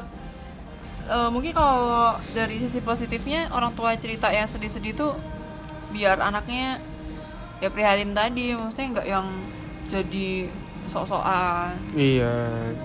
eh, 1.06 1.28
mungkin 1.30 1.52
kalau 1.54 2.18
dari 2.34 2.56
sisi 2.58 2.82
positifnya 2.82 3.48
orang 3.54 3.72
tua 3.78 3.94
cerita 3.94 4.28
yang 4.34 4.50
sedih-sedih 4.50 4.92
tuh 4.98 5.12
biar 5.94 6.18
anaknya 6.18 6.82
ya 7.62 7.70
prihatin 7.70 8.10
tadi. 8.10 8.58
Maksudnya 8.58 8.86
nggak 9.00 9.06
yang 9.06 9.26
jadi 9.86 10.50
sok-sokan. 10.90 11.74
Iya 11.94 12.34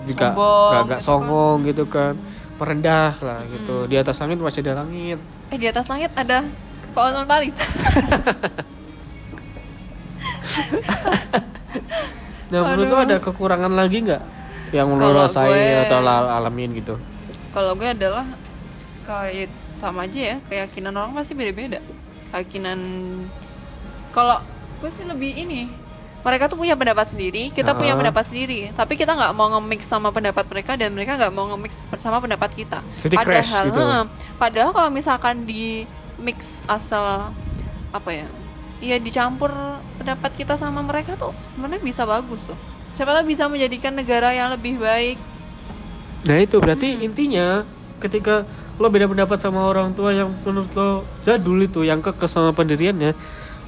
juga 0.06 0.30
Sombong 0.30 0.70
gak, 0.70 0.70
gak 0.70 0.86
gitu 0.86 0.94
kan. 0.94 1.00
songong 1.02 1.56
gitu 1.66 1.84
kan. 1.90 2.14
Merendah 2.62 3.14
lah 3.18 3.40
gitu. 3.50 3.76
Mm. 3.82 3.88
di 3.90 3.96
atas 3.98 4.22
langit 4.22 4.38
masih 4.38 4.62
ada 4.62 4.86
langit 4.86 5.18
eh 5.52 5.58
di 5.58 5.68
atas 5.68 5.86
langit 5.86 6.08
ada 6.16 6.48
Pak 6.92 7.02
Osman 7.04 7.28
Paris. 7.28 7.56
Nah 12.52 12.60
menurut 12.68 12.92
lo 12.92 12.96
ada 13.00 13.16
kekurangan 13.16 13.72
lagi 13.72 14.04
nggak 14.04 14.22
yang 14.76 14.92
lo 14.92 15.08
rasain 15.10 15.48
gue- 15.48 15.82
atau 15.88 16.04
al- 16.04 16.32
alamin 16.36 16.76
gitu? 16.76 17.00
Kalau 17.48 17.72
gue 17.72 17.88
adalah 17.88 18.28
kayak 19.04 19.48
sama 19.64 20.04
aja 20.04 20.20
ya 20.20 20.36
keyakinan 20.44 20.92
orang 20.92 21.16
pasti 21.16 21.32
beda-beda. 21.32 21.80
Keyakinan 22.28 22.78
kalau 24.12 24.44
gue 24.84 24.90
sih 24.92 25.08
lebih 25.08 25.32
ini 25.32 25.68
mereka 26.22 26.46
tuh 26.46 26.54
punya 26.54 26.78
pendapat 26.78 27.10
sendiri 27.10 27.50
kita 27.50 27.74
punya 27.74 27.94
Ah. 27.94 27.98
pendapat 27.98 28.24
sendiri. 28.30 28.70
Tapi 28.72 28.94
kita 28.94 29.12
nggak 29.12 29.32
mau 29.34 29.50
nge-mix 29.52 29.84
sama 29.84 30.14
pendapat 30.14 30.46
mereka 30.46 30.78
dan 30.78 30.94
mereka 30.94 31.18
nggak 31.18 31.32
mau 31.34 31.50
nge-mix 31.50 31.82
sama 31.98 32.22
pendapat 32.22 32.50
kita. 32.54 32.78
Jadi 33.02 33.14
crash 33.18 33.50
padahal 33.50 33.64
gitu. 33.66 33.80
heeh, 33.82 34.02
padahal 34.38 34.70
kalau 34.70 34.90
misalkan 34.90 35.42
di 35.42 35.82
mix 36.22 36.62
asal 36.66 37.34
apa 37.90 38.10
ya 38.10 38.30
Iya 38.82 38.98
dicampur 38.98 39.54
pendapat 39.94 40.34
kita 40.34 40.58
sama 40.58 40.82
mereka 40.82 41.14
tuh 41.14 41.30
sebenarnya 41.46 41.78
bisa 41.78 42.02
bagus 42.02 42.50
tuh. 42.50 42.58
Siapa 42.92 43.14
tahu 43.14 43.30
bisa 43.30 43.46
menjadikan 43.46 43.94
negara 43.94 44.34
yang 44.34 44.50
lebih 44.50 44.74
baik. 44.74 45.14
Nah 46.26 46.42
itu 46.42 46.58
berarti 46.58 46.98
intinya 46.98 47.62
ketika 47.98 48.42
lo 48.78 48.90
beda 48.90 49.06
pendapat 49.06 49.38
sama 49.38 49.62
orang 49.62 49.94
tua 49.94 50.10
yang 50.10 50.34
menurut 50.42 50.66
lo 50.74 51.06
jadul 51.22 51.62
itu 51.62 51.86
yang 51.86 52.02
kekeh 52.02 52.26
sama 52.26 52.50
pendiriannya 52.50 53.14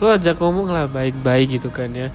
lo 0.02 0.10
ajak 0.10 0.34
ngomong 0.42 0.74
lah 0.74 0.90
baik-baik 0.90 1.62
gitu 1.62 1.70
kan 1.70 1.94
ya 1.94 2.10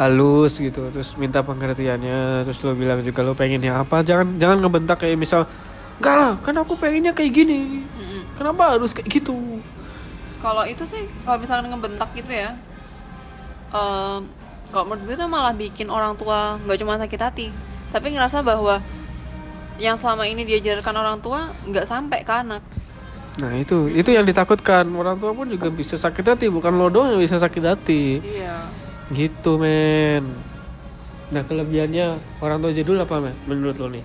halus 0.00 0.56
gitu 0.56 0.88
terus 0.88 1.12
minta 1.20 1.44
pengertiannya 1.44 2.48
terus 2.48 2.64
lo 2.64 2.72
bilang 2.72 3.04
juga 3.04 3.20
lo 3.20 3.36
pengennya 3.36 3.84
apa. 3.84 4.00
Jangan 4.00 4.40
jangan 4.40 4.58
ngebentak 4.64 5.04
kayak 5.04 5.20
misal 5.20 5.44
enggak 6.00 6.16
lah 6.16 6.32
kan 6.40 6.54
aku 6.56 6.74
pengennya 6.80 7.12
kayak 7.12 7.32
gini. 7.32 7.84
Kenapa 8.36 8.74
harus 8.76 8.96
kayak 8.96 9.08
gitu? 9.08 9.60
Kalau 10.42 10.64
itu 10.66 10.82
sih 10.82 11.06
kalau 11.22 11.38
misalkan 11.38 11.70
ngebentak 11.70 12.10
gitu 12.18 12.32
ya 12.32 12.56
em, 13.72 14.20
kalau 14.72 14.84
menurut 14.88 15.02
gue 15.06 15.16
tuh 15.16 15.28
malah 15.28 15.54
bikin 15.54 15.88
orang 15.88 16.16
tua 16.16 16.58
nggak 16.64 16.78
cuma 16.80 16.98
sakit 17.00 17.20
hati 17.20 17.46
tapi 17.92 18.12
ngerasa 18.12 18.40
bahwa 18.40 18.80
yang 19.80 19.96
selama 19.96 20.28
ini 20.28 20.44
diajarkan 20.44 20.94
orang 20.96 21.18
tua 21.20 21.52
nggak 21.68 21.84
sampai 21.88 22.24
ke 22.24 22.32
anak. 22.32 22.62
Nah 23.40 23.56
itu 23.56 23.88
itu 23.88 24.12
yang 24.12 24.24
ditakutkan. 24.24 24.84
Orang 24.92 25.16
tua 25.20 25.32
pun 25.32 25.48
juga 25.48 25.72
bisa 25.72 25.96
sakit 25.96 26.24
hati 26.24 26.46
bukan 26.52 26.72
lo 26.76 26.92
doang 26.92 27.16
yang 27.16 27.22
bisa 27.24 27.40
sakit 27.40 27.62
hati. 27.64 28.20
Iya 28.20 28.81
gitu 29.12 29.60
men. 29.60 30.24
Nah 31.32 31.42
kelebihannya 31.44 32.20
orang 32.40 32.58
tua 32.60 32.72
jadul 32.72 32.98
apa 33.00 33.20
men? 33.20 33.36
Menurut 33.48 33.76
lo 33.78 33.88
nih? 33.92 34.04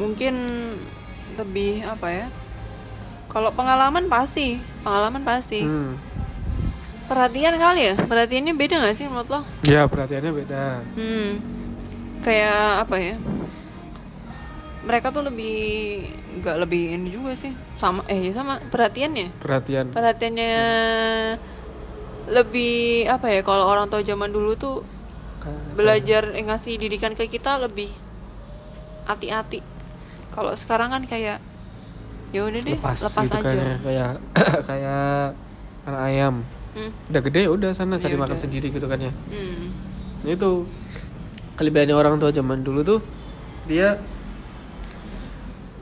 Mungkin 0.00 0.34
lebih 1.36 1.84
apa 1.84 2.08
ya? 2.08 2.26
Kalau 3.30 3.52
pengalaman 3.54 4.08
pasti 4.10 4.60
pengalaman 4.84 5.22
pasti. 5.24 5.64
Hmm. 5.64 5.96
perhatian 7.10 7.58
kali 7.58 7.90
ya? 7.90 7.94
Perhatiannya 7.98 8.54
beda 8.54 8.74
nggak 8.78 8.94
sih 8.94 9.10
menurut 9.10 9.28
lo? 9.34 9.40
Ya 9.66 9.82
perhatiannya 9.90 10.30
beda. 10.30 10.64
hmm. 10.94 11.30
Kayak 12.22 12.86
apa 12.86 12.96
ya? 13.02 13.16
Mereka 14.86 15.10
tuh 15.10 15.26
lebih 15.26 15.58
nggak 16.38 16.56
lebih 16.62 16.94
ini 16.94 17.10
juga 17.10 17.34
sih. 17.34 17.50
Sama 17.82 18.06
eh 18.06 18.30
ya 18.30 18.32
sama 18.32 18.62
perhatiannya. 18.70 19.42
Perhatian. 19.42 19.90
perhatiannya 19.90 20.54
lebih 22.28 23.06
apa 23.08 23.30
ya 23.32 23.40
kalau 23.40 23.64
orang 23.64 23.88
tua 23.88 24.04
zaman 24.04 24.28
dulu 24.28 24.52
tuh 24.58 24.84
belajar 25.72 26.36
eh, 26.36 26.44
ngasih 26.44 26.76
didikan 26.76 27.16
ke 27.16 27.24
kita 27.24 27.56
lebih 27.56 27.88
hati-hati 29.08 29.64
kalau 30.30 30.52
sekarang 30.54 30.92
kan 30.92 31.02
kayak 31.08 31.40
ya 32.30 32.40
udah 32.46 32.60
deh 32.62 32.74
lepas, 32.78 32.98
lepas, 33.02 33.26
gitu 33.26 33.36
aja 33.42 33.50
ya, 33.50 33.76
kayak 33.82 34.10
kayak 34.68 35.34
anak 35.86 36.02
ayam. 36.06 36.34
hmm. 36.78 36.90
Udah 37.10 37.20
gede 37.26 37.42
udah 37.50 37.70
sana 37.74 37.98
Ya 37.98 38.06
cari 38.06 38.14
makan 38.14 38.38
udah. 38.38 38.42
sendiri 38.46 38.66
gitu 38.70 38.86
kan 38.86 38.98
ya. 39.02 39.10
Hmm. 39.10 39.74
Nah, 40.22 40.30
itu 40.30 40.50
kelebihannya 41.58 41.96
orang 41.96 42.22
tua 42.22 42.30
zaman 42.30 42.62
dulu 42.62 42.80
tuh 42.86 43.00
dia 43.66 43.98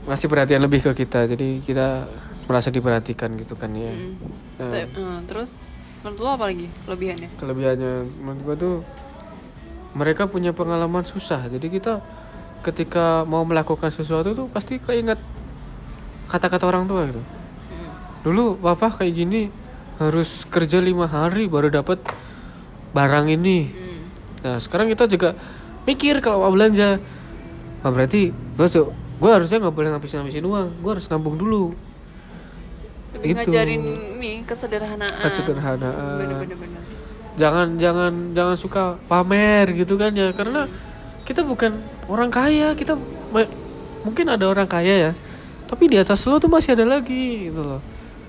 ngasih 0.08 0.28
perhatian 0.32 0.64
lebih 0.64 0.80
ke 0.88 1.04
kita. 1.04 1.28
Jadi 1.28 1.60
kita 1.60 2.08
merasa 2.48 2.72
diperhatikan 2.72 3.36
gitu 3.36 3.52
kan 3.52 3.68
ya. 3.76 3.92
Hmm. 3.92 4.16
Nah. 4.56 4.72
Eh, 4.72 5.18
terus 5.28 5.60
menurut 6.04 6.18
lo 6.22 6.30
apa 6.38 6.44
lagi 6.50 6.66
kelebihannya 6.86 7.28
Kelebihannya 7.36 7.92
menurut 8.22 8.40
gua 8.46 8.56
tuh 8.56 8.76
mereka 9.96 10.28
punya 10.28 10.52
pengalaman 10.52 11.02
susah. 11.02 11.48
Jadi 11.48 11.66
kita 11.72 11.98
ketika 12.62 13.22
mau 13.24 13.46
melakukan 13.46 13.88
sesuatu 13.88 14.34
tuh 14.34 14.46
pasti 14.50 14.76
keinget 14.82 15.18
kata-kata 16.28 16.68
orang 16.68 16.84
tua 16.84 17.08
gitu. 17.08 17.22
Hmm. 17.22 17.90
Dulu 18.26 18.60
bapak 18.60 19.02
kayak 19.02 19.14
gini 19.14 19.42
harus 19.98 20.46
kerja 20.46 20.78
lima 20.78 21.10
hari 21.10 21.50
baru 21.50 21.72
dapat 21.72 21.98
barang 22.92 23.26
ini. 23.32 23.58
Hmm. 23.66 24.00
Nah 24.44 24.56
sekarang 24.60 24.92
kita 24.92 25.08
juga 25.08 25.34
mikir 25.88 26.20
kalau 26.20 26.44
mau 26.44 26.52
belanja. 26.52 27.00
Nah, 27.78 27.90
berarti 27.94 28.34
gue 28.34 28.68
gue 29.18 29.30
harusnya 29.30 29.58
nggak 29.62 29.74
boleh 29.74 29.88
ngabisin 29.94 30.22
ngabisin 30.22 30.44
uang. 30.46 30.68
Gue 30.84 30.90
harus 30.98 31.06
nabung 31.08 31.38
dulu. 31.38 31.72
Lebih 33.16 33.28
Itu. 33.32 33.38
ngajarin 33.48 33.82
nih 34.20 34.36
kesederhanaan. 34.44 35.22
Kesederhanaan. 35.24 36.16
bener-bener 36.20 36.58
bener 36.58 36.82
Jangan 37.38 37.78
jangan 37.78 38.12
jangan 38.34 38.56
suka 38.58 38.82
pamer 39.06 39.70
gitu 39.78 39.94
kan 39.94 40.10
ya 40.10 40.34
karena 40.34 40.66
kita 41.22 41.46
bukan 41.46 41.78
orang 42.10 42.34
kaya 42.34 42.74
kita 42.74 42.98
mungkin 44.02 44.26
ada 44.26 44.42
orang 44.50 44.66
kaya 44.66 45.10
ya 45.10 45.12
tapi 45.68 45.84
di 45.84 46.00
atas 46.00 46.24
lo 46.24 46.40
tuh 46.40 46.48
masih 46.48 46.72
ada 46.72 46.88
lagi 46.88 47.52
gitu 47.52 47.60
loh. 47.60 47.80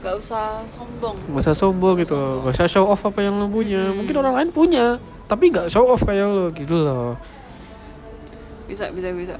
Gak 0.03 0.15
usah 0.19 0.67
sombong. 0.67 1.15
Gak 1.31 1.39
usah 1.39 1.55
sombong 1.55 1.95
gitu 2.03 2.13
loh. 2.19 2.43
Gak 2.43 2.59
usah 2.59 2.67
show 2.67 2.85
off 2.85 2.99
apa 3.07 3.23
yang 3.23 3.39
lo 3.39 3.47
punya. 3.47 3.95
Mungkin 3.95 4.15
orang 4.19 4.35
lain 4.35 4.49
punya 4.51 4.99
Tapi 5.29 5.47
gak 5.53 5.71
show 5.71 5.87
off 5.87 6.03
kayak 6.03 6.27
lo 6.27 6.51
gitu 6.51 6.83
loh. 6.83 7.15
Bisa 8.67 8.91
bisa 8.91 9.15
bisa. 9.15 9.35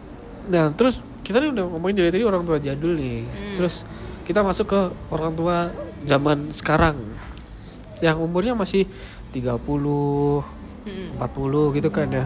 Nah 0.47 0.71
terus 0.71 1.04
kita 1.28 1.43
nih 1.43 1.52
udah 1.52 1.65
ngomongin 1.67 1.95
dari 2.02 2.10
tadi 2.15 2.23
orang 2.23 2.47
tua 2.47 2.58
jadul 2.58 2.95
nih. 2.95 3.28
Hmm. 3.28 3.56
Terus 3.60 3.84
kita 4.30 4.46
masuk 4.46 4.70
ke 4.70 4.82
orang 5.10 5.34
tua 5.34 5.74
zaman 6.06 6.54
sekarang 6.54 7.02
Yang 7.98 8.18
umurnya 8.22 8.54
masih 8.54 8.86
30 9.34 10.46
Hmm. 10.80 11.12
40 11.18 11.76
gitu 11.76 11.89
kan 11.89 12.08
ya 12.08 12.26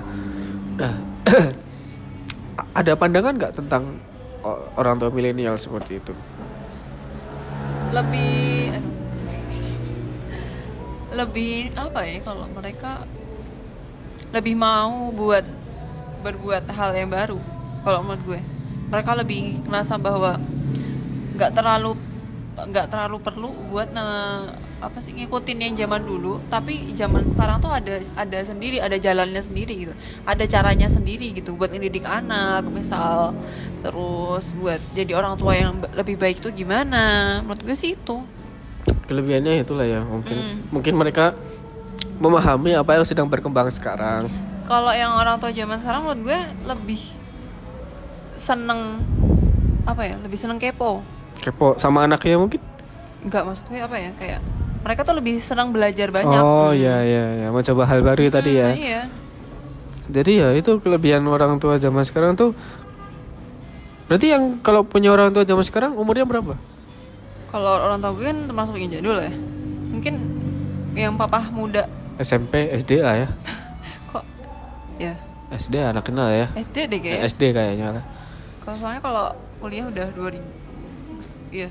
Nah 0.76 0.94
Ada 2.74 2.94
pandangan 2.94 3.34
gak 3.34 3.56
tentang 3.56 3.98
o- 4.40 4.68
orang 4.76 4.96
tua 4.96 5.10
milenial 5.10 5.56
seperti 5.56 5.98
itu? 5.98 6.14
lebih 7.90 8.74
aduh. 8.74 8.94
lebih 11.14 11.54
apa 11.74 12.00
ya 12.04 12.18
kalau 12.20 12.50
mereka 12.50 13.06
lebih 14.30 14.58
mau 14.58 15.14
buat 15.14 15.46
berbuat 16.22 16.66
hal 16.70 16.90
yang 16.96 17.14
baru 17.14 17.38
kalau 17.82 18.02
menurut 18.02 18.24
gue 18.26 18.42
mereka 18.90 19.14
lebih 19.14 19.62
ngerasa 19.64 20.02
bahwa 20.02 20.42
nggak 21.34 21.52
terlalu 21.54 21.98
nggak 22.54 22.86
terlalu 22.86 23.18
perlu 23.18 23.50
buat 23.74 23.90
ne- 23.90 24.54
apa 24.78 25.00
sih 25.02 25.16
ngikutin 25.16 25.58
yang 25.58 25.74
zaman 25.74 26.06
dulu. 26.06 26.38
Tapi 26.52 26.94
zaman 26.94 27.26
sekarang 27.26 27.58
tuh 27.58 27.74
ada 27.74 27.98
ada 28.14 28.40
sendiri 28.46 28.78
ada 28.78 28.94
jalannya 29.00 29.42
sendiri 29.42 29.88
gitu. 29.88 29.94
Ada 30.28 30.46
caranya 30.46 30.86
sendiri 30.86 31.34
gitu 31.34 31.58
buat 31.58 31.74
ngedidik 31.74 32.06
anak 32.06 32.68
misal. 32.70 33.34
Terus 33.82 34.54
buat 34.54 34.78
jadi 34.94 35.18
orang 35.18 35.40
tua 35.40 35.58
yang 35.58 35.82
lebih 35.98 36.20
baik 36.20 36.44
tuh 36.44 36.54
gimana? 36.54 37.40
Menurut 37.42 37.64
gue 37.64 37.78
sih 37.80 37.98
itu. 37.98 38.22
Kelebihannya 39.10 39.64
itulah 39.66 39.88
ya 39.88 40.04
mungkin. 40.06 40.36
Hmm. 40.38 40.58
mungkin 40.70 40.94
mereka 40.94 41.34
memahami 42.22 42.78
apa 42.78 43.00
yang 43.00 43.06
sedang 43.08 43.26
berkembang 43.26 43.72
sekarang. 43.74 44.30
Kalau 44.70 44.94
yang 44.94 45.12
orang 45.16 45.42
tua 45.42 45.50
zaman 45.50 45.82
sekarang 45.82 46.06
menurut 46.06 46.22
gue 46.22 46.40
lebih 46.70 47.02
seneng 48.38 49.02
apa 49.84 50.02
ya 50.08 50.16
lebih 50.20 50.40
seneng 50.40 50.58
kepo 50.58 51.04
kepo 51.44 51.76
sama 51.76 52.08
anaknya 52.08 52.40
mungkin? 52.40 52.64
Enggak 53.24 53.44
maksud 53.44 53.68
gue 53.68 53.84
apa 53.84 53.96
ya 54.00 54.12
kayak 54.16 54.40
mereka 54.84 55.02
tuh 55.08 55.16
lebih 55.16 55.40
senang 55.40 55.72
belajar 55.72 56.12
banyak. 56.12 56.40
Oh 56.44 56.72
ya 56.72 57.04
ya 57.04 57.24
ya 57.44 57.48
mencoba 57.52 57.84
hal 57.88 58.00
baru 58.04 58.32
tadi 58.32 58.52
ya. 58.60 58.72
Hmm, 58.72 58.80
iya. 58.80 59.02
Jadi 60.12 60.32
ya 60.44 60.52
itu 60.56 60.80
kelebihan 60.84 61.24
orang 61.28 61.60
tua 61.60 61.80
zaman 61.80 62.04
sekarang 62.04 62.36
tuh 62.36 62.52
berarti 64.12 64.36
yang 64.36 64.60
kalau 64.60 64.84
punya 64.84 65.16
orang 65.16 65.32
tua 65.32 65.48
zaman 65.48 65.64
sekarang 65.64 65.96
umurnya 65.96 66.28
berapa? 66.28 66.60
Kalau 67.48 67.72
orang 67.80 68.04
tua 68.04 68.12
gue 68.16 68.26
kan 68.28 68.40
termasuk 68.48 68.76
yang 68.80 68.92
jadul 68.92 69.20
ya. 69.20 69.32
Mungkin 69.92 70.16
yang 71.00 71.16
papa 71.16 71.48
muda. 71.52 71.88
SMP 72.20 72.68
SD 72.84 73.00
lah 73.00 73.16
ya. 73.24 73.28
Kok? 74.12 74.24
Ya. 75.00 75.16
SD 75.54 75.80
anak 75.80 76.04
kenal 76.10 76.28
ya. 76.28 76.52
SD 76.60 76.92
deh 76.92 77.00
kayak 77.00 77.30
SD 77.32 77.56
kayaknya 77.56 78.02
lah. 78.02 78.04
Kalau 78.64 78.76
soalnya 78.80 79.00
kalau 79.00 79.32
kuliah 79.64 79.88
udah 79.88 80.08
2000 80.12 80.44
iya. 81.54 81.70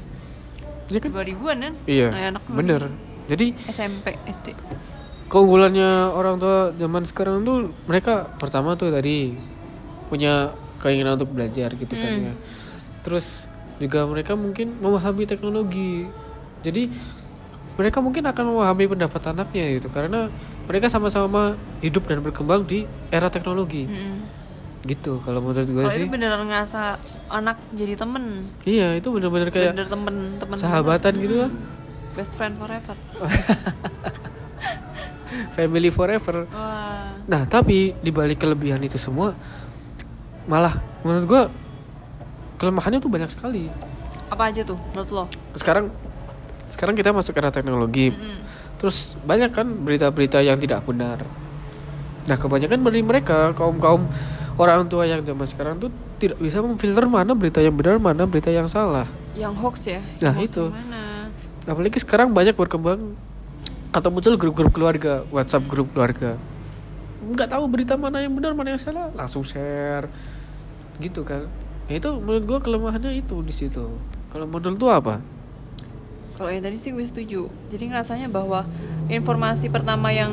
Iya 0.87 0.99
kan? 0.99 1.11
2000-an 1.11 1.59
kan 1.59 1.75
iya 1.85 2.09
Nah, 2.09 2.23
anak 2.31 2.43
2000. 2.45 2.55
bener. 2.55 2.83
Jadi 3.27 3.47
SMP 3.67 4.07
SD 4.25 4.49
keunggulannya 5.27 6.13
orang 6.13 6.37
tua 6.37 6.71
zaman 6.73 7.03
sekarang 7.03 7.41
tuh 7.41 7.57
mereka 7.87 8.29
pertama 8.37 8.77
tuh 8.77 8.93
tadi 8.93 9.33
punya 10.07 10.53
keinginan 10.77 11.17
untuk 11.17 11.33
belajar 11.33 11.73
gitu 11.73 11.89
kan 11.91 12.13
Hmm. 12.13 12.27
ya. 12.29 12.35
Terus 13.01 13.49
juga 13.79 14.05
mereka 14.05 14.37
mungkin 14.37 14.77
memahami 14.77 15.25
teknologi. 15.25 16.05
Jadi 16.61 16.93
mereka 17.73 17.99
mungkin 17.99 18.23
akan 18.23 18.45
memahami 18.47 18.85
pendapat 18.87 19.23
anaknya 19.27 19.65
gitu. 19.73 19.89
Karena 19.89 20.29
mereka 20.63 20.87
sama-sama 20.87 21.57
hidup 21.81 22.05
dan 22.05 22.21
berkembang 22.21 22.63
di 22.63 22.85
era 23.09 23.27
teknologi. 23.27 23.89
Mm-mm. 23.89 24.42
Gitu 24.83 25.23
kalau 25.23 25.39
menurut 25.39 25.63
gue 25.63 25.83
sih 25.89 26.03
itu 26.03 26.09
beneran 26.09 26.43
ngerasa 26.43 26.97
anak 27.29 27.57
jadi 27.71 27.95
temen 27.95 28.43
iya 28.65 28.93
itu 28.95 29.09
bener-bener 29.09 29.49
kayak 29.49 29.73
bener 29.73 29.87
temen 29.87 30.15
temen 30.37 30.55
sahabatan 30.57 31.13
banget. 31.13 31.23
gitu 31.23 31.35
kan 31.41 31.51
Mm. 31.53 31.65
best 32.13 32.33
friend 32.35 32.53
forever 32.57 32.93
family 35.57 35.89
forever 35.89 36.45
wah 36.49 37.01
Nah, 37.23 37.47
tapi 37.47 37.95
di 37.97 38.11
balik 38.11 38.43
kelebihan 38.43 38.83
itu 38.83 38.99
semua 38.99 39.33
malah 40.45 40.77
menurut 41.01 41.25
gua 41.25 41.43
kelemahannya 42.59 42.99
tuh 42.99 43.07
banyak 43.07 43.31
sekali. 43.31 43.71
apa 44.27 44.51
aja 44.51 44.61
tuh 44.61 44.77
menurut 44.91 45.09
lo 45.13 45.25
Sekarang 45.53 45.89
sekarang 46.67 46.93
kita 46.93 47.09
masuk 47.13 47.33
era 47.33 47.49
teknologi. 47.49 48.11
Mm-mm. 48.11 48.43
Terus 48.77 49.15
banyak 49.23 49.53
kan 49.53 49.69
berita-berita 49.69 50.41
yang 50.41 50.57
tidak 50.57 50.81
benar. 50.83 51.21
Nah, 52.25 52.35
kebanyakan 52.35 52.81
dari 52.81 53.01
mereka 53.01 53.53
kaum-kaum 53.53 54.09
orang 54.57 54.85
tua 54.87 55.05
yang 55.05 55.21
zaman 55.23 55.47
sekarang 55.47 55.75
tuh 55.79 55.89
tidak 56.17 56.39
bisa 56.39 56.61
memfilter 56.61 57.05
mana 57.05 57.33
berita 57.33 57.59
yang 57.59 57.75
benar, 57.75 57.97
mana 57.99 58.25
berita 58.25 58.49
yang 58.49 58.69
salah. 58.69 59.09
yang 59.33 59.57
hoax 59.57 59.89
ya 59.89 60.01
Nah, 60.21 60.29
Yang 60.29 60.35
hoax 60.37 60.49
itu. 60.53 60.65
mana 60.69 61.03
Apalagi 61.63 61.99
sekarang 62.03 62.29
banyak 62.35 62.53
berkembang 62.53 63.15
atau 63.95 64.09
muncul 64.11 64.35
grup-grup 64.35 64.73
keluarga, 64.75 65.23
WhatsApp 65.31 65.65
grup 65.71 65.89
keluarga. 65.95 66.35
Nggak 67.23 67.49
tahu 67.55 67.65
berita 67.71 67.95
mana 67.95 68.19
yang 68.19 68.35
benar, 68.35 68.51
mana 68.53 68.75
yang 68.75 68.83
salah, 68.83 69.09
langsung 69.15 69.47
share. 69.47 70.11
Gitu 70.99 71.23
kan. 71.23 71.47
Ya 71.87 72.03
itu 72.03 72.11
menurut 72.19 72.45
gua 72.45 72.59
kelemahannya 72.59 73.15
itu 73.15 73.41
di 73.47 73.55
situ. 73.55 73.95
Kalau 74.35 74.45
menurut 74.45 74.75
lu 74.75 74.89
apa? 74.91 75.23
Kalau 76.35 76.51
yang 76.51 76.65
tadi 76.65 76.75
sih 76.75 76.91
gue 76.91 77.05
setuju. 77.05 77.47
Jadi 77.71 77.93
ngerasanya 77.93 78.27
bahwa 78.27 78.65
informasi 79.07 79.69
pertama 79.69 80.11
yang 80.11 80.33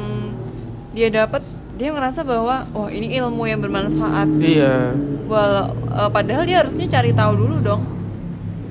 dia 0.96 1.12
dapat, 1.12 1.44
dia 1.80 1.90
ngerasa 1.90 2.22
bahwa 2.22 2.68
oh 2.76 2.92
ini 2.92 3.16
ilmu 3.16 3.48
yang 3.48 3.64
bermanfaat. 3.64 4.28
Iya. 4.36 4.92
Walau 5.26 5.72
eh, 5.72 6.10
padahal 6.12 6.44
dia 6.44 6.60
harusnya 6.60 6.86
cari 6.86 7.12
tahu 7.12 7.32
dulu 7.38 7.56
dong. 7.60 7.82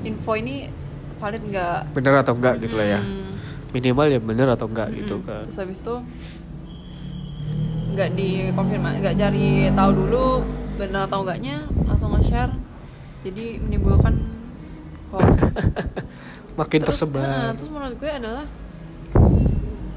Info 0.01 0.31
ini 0.33 0.69
valid 1.17 1.41
nggak? 1.43 1.91
Benar 1.91 2.21
atau 2.21 2.37
enggak 2.37 2.61
gitu 2.61 2.77
lah 2.77 2.87
ya. 2.87 3.01
Hmm. 3.01 3.33
Minimal 3.69 4.05
ya 4.07 4.19
benar 4.19 4.47
atau 4.53 4.65
enggak 4.65 4.93
gitu 4.93 5.17
Mm. 5.17 5.25
kan. 5.25 5.43
Terus 5.45 5.57
habis 5.57 5.79
itu 5.79 5.95
nggak 7.89 8.09
dikonfirmasi, 8.13 8.95
nggak 9.01 9.15
cari 9.17 9.47
tahu 9.69 9.91
dulu 9.91 10.25
benar 10.77 11.01
atau 11.03 11.19
enggaknya, 11.21 11.57
langsung 11.83 12.13
nge-share. 12.13 12.53
Jadi 13.21 13.59
menimbulkan 13.59 14.15
hoax. 15.11 15.57
Makin 16.59 16.79
terus, 16.79 17.01
tersebar. 17.01 17.25
eh, 17.25 17.51
terus 17.55 17.69
menurut 17.69 17.95
gue 17.95 18.11
adalah 18.11 18.45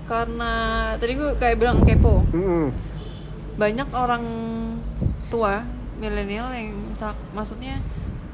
karena 0.04 0.52
tadi 0.96 1.12
gue 1.14 1.30
kayak 1.36 1.56
bilang 1.56 1.78
kepo 1.82 2.22
Mm-mm. 2.30 2.68
Banyak 3.54 3.88
orang 3.90 4.24
tua 5.28 5.64
milenial 5.96 6.50
yang 6.50 6.72
misal 6.88 7.12
maksudnya 7.30 7.78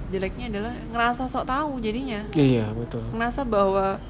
jeleknya 0.08 0.48
adalah 0.48 0.72
ngerasa 0.88 1.26
sok 1.26 1.44
tahu 1.44 1.78
jadinya 1.78 2.24
Iya, 2.32 2.72
betul. 2.72 3.04
ngerasa 3.12 3.44
bahwa 3.44 4.00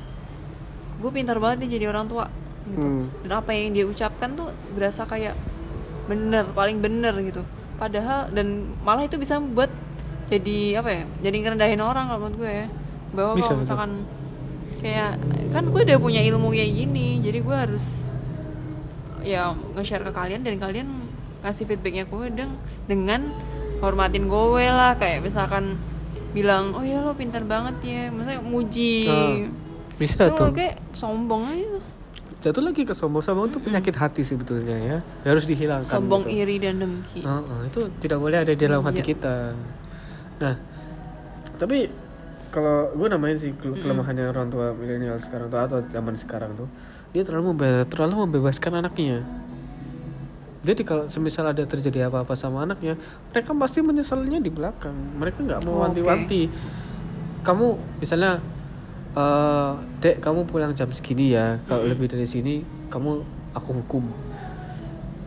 gue 0.96 1.10
pintar 1.10 1.38
banget 1.38 1.64
nih 1.64 1.70
jadi 1.74 1.86
orang 1.88 2.06
tua 2.06 2.26
gitu 2.66 2.84
Hmm. 2.84 3.08
dan 3.22 3.32
apa 3.34 3.50
yang 3.50 3.72
dia 3.72 3.84
ucapkan 3.84 4.28
tuh 4.32 4.48
berasa 4.72 5.02
kayak 5.02 5.32
bener 6.04 6.44
paling 6.52 6.78
bener 6.78 7.16
gitu 7.18 7.40
padahal 7.74 8.28
dan 8.28 8.46
malah 8.80 9.02
itu 9.02 9.16
bisa 9.16 9.38
membuat 9.38 9.72
jadi 10.26 10.76
apa 10.76 10.90
ya 10.92 11.02
jadi 11.22 11.36
ngerendahin 11.38 11.80
orang 11.80 12.06
kalau 12.06 12.20
menurut 12.22 12.36
gue 12.38 12.52
ya 12.54 12.66
bahwa 13.10 13.32
Bisa, 13.34 13.48
kalau 13.48 13.56
betul. 13.56 13.64
misalkan 13.64 13.90
kayak 14.78 15.12
kan 15.48 15.64
gue 15.64 15.80
udah 15.82 15.98
punya 15.98 16.20
ilmu 16.22 16.48
kayak 16.50 16.70
gini 16.76 17.08
jadi 17.18 17.38
gue 17.40 17.56
harus 17.56 18.12
ya 19.20 19.42
nge-share 19.72 20.02
ke 20.02 20.10
kalian 20.10 20.40
dan 20.40 20.56
kalian 20.56 20.88
kasih 21.38 21.64
feedbacknya 21.64 22.04
ke 22.04 22.12
gue 22.12 22.28
deng 22.34 22.52
dengan 22.84 23.30
hormatin 23.78 24.26
gue 24.26 24.64
lah 24.66 24.94
kayak 24.94 25.20
misalkan 25.20 25.78
bilang 26.28 26.72
oh 26.72 26.82
ya 26.82 26.98
lo 26.98 27.12
pintar 27.12 27.42
banget 27.42 27.78
ya 27.80 28.02
maksudnya 28.08 28.40
muji 28.40 29.06
Ah, 29.06 29.34
bisa 29.96 30.28
tuh. 30.30 30.50
kayak 30.50 30.78
sombong 30.90 31.42
aja 31.44 31.66
tuh. 31.72 31.84
Jatuh 32.38 32.62
lagi 32.62 32.82
ke 32.82 32.92
sombong 32.92 33.18
sombong 33.18 33.48
itu 33.48 33.58
penyakit 33.58 33.94
hati 33.94 34.22
sebetulnya 34.22 34.76
ya. 34.76 34.98
Harus 35.24 35.42
dihilangkan. 35.42 35.88
sombong 35.88 36.22
gitu. 36.24 36.38
iri 36.38 36.56
dan 36.58 36.78
dengki 36.78 37.20
Heeh, 37.20 37.60
itu 37.66 37.80
tidak 37.98 38.18
boleh 38.18 38.38
ada 38.38 38.50
di 38.50 38.60
dalam 38.60 38.78
hati 38.80 39.00
Iya. 39.00 39.08
kita. 39.08 39.36
Nah, 40.38 40.54
tapi 41.56 41.90
kalau 42.48 42.92
gue 42.92 43.06
namain 43.06 43.34
sih 43.34 43.52
ke- 43.52 43.74
kelemahannya 43.74 44.26
orang 44.26 44.48
tua 44.48 44.72
milenial 44.72 45.16
sekarang 45.18 45.48
tuh 45.48 45.58
atau 45.58 45.78
zaman 45.86 46.14
sekarang 46.14 46.52
tuh, 46.54 46.68
dia 47.10 47.22
terlalu 47.22 47.52
membe- 47.52 47.86
terlalu 47.86 48.26
membebaskan 48.26 48.78
anaknya. 48.78 49.22
Jadi 50.58 50.82
kalau 50.82 51.06
semisal 51.06 51.46
ada 51.46 51.62
terjadi 51.62 52.08
apa-apa 52.08 52.34
sama 52.34 52.62
anaknya, 52.62 52.98
mereka 53.30 53.54
pasti 53.54 53.78
menyesalnya 53.78 54.38
di 54.38 54.50
belakang. 54.50 54.92
Mereka 55.16 55.40
nggak 55.40 55.60
mau 55.64 55.80
Oh, 55.80 55.82
wanti-wanti. 55.86 56.50
Kamu 57.40 57.66
misalnya, 57.96 58.42
eh 59.14 59.72
dek 59.98 60.18
kamu 60.18 60.44
pulang 60.44 60.74
jam 60.74 60.90
segini 60.90 61.32
ya. 61.32 61.56
Kalau 61.64 61.86
lebih 61.86 62.10
dari 62.10 62.26
sini, 62.26 62.60
kamu 62.88 63.22
aku 63.50 63.70
hukum 63.74 64.04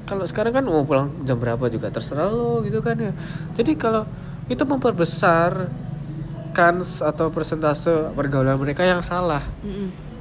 kalau 0.01 0.27
sekarang 0.27 0.51
kan 0.51 0.63
mau 0.63 0.83
pulang 0.83 1.07
jam 1.23 1.39
berapa 1.39 1.67
juga 1.67 1.87
terserah 1.87 2.27
lo 2.27 2.59
gitu 2.61 2.83
kan 2.83 2.95
ya 2.95 3.15
jadi 3.55 3.75
kalau 3.75 4.03
itu 4.45 4.59
memperbesar 4.59 5.71
kans 6.51 7.01
atau 7.01 7.31
persentase 7.31 8.13
pergaulan 8.13 8.59
mereka 8.59 8.85
yang 8.85 9.01
salah. 9.01 9.43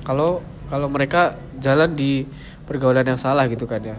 Kalau 0.06 0.40
kalau 0.70 0.86
mereka 0.86 1.34
jalan 1.58 1.92
di 1.92 2.24
pergaulan 2.64 3.02
yang 3.02 3.18
salah 3.18 3.50
gitu 3.50 3.66
kan 3.66 3.82
ya. 3.82 3.98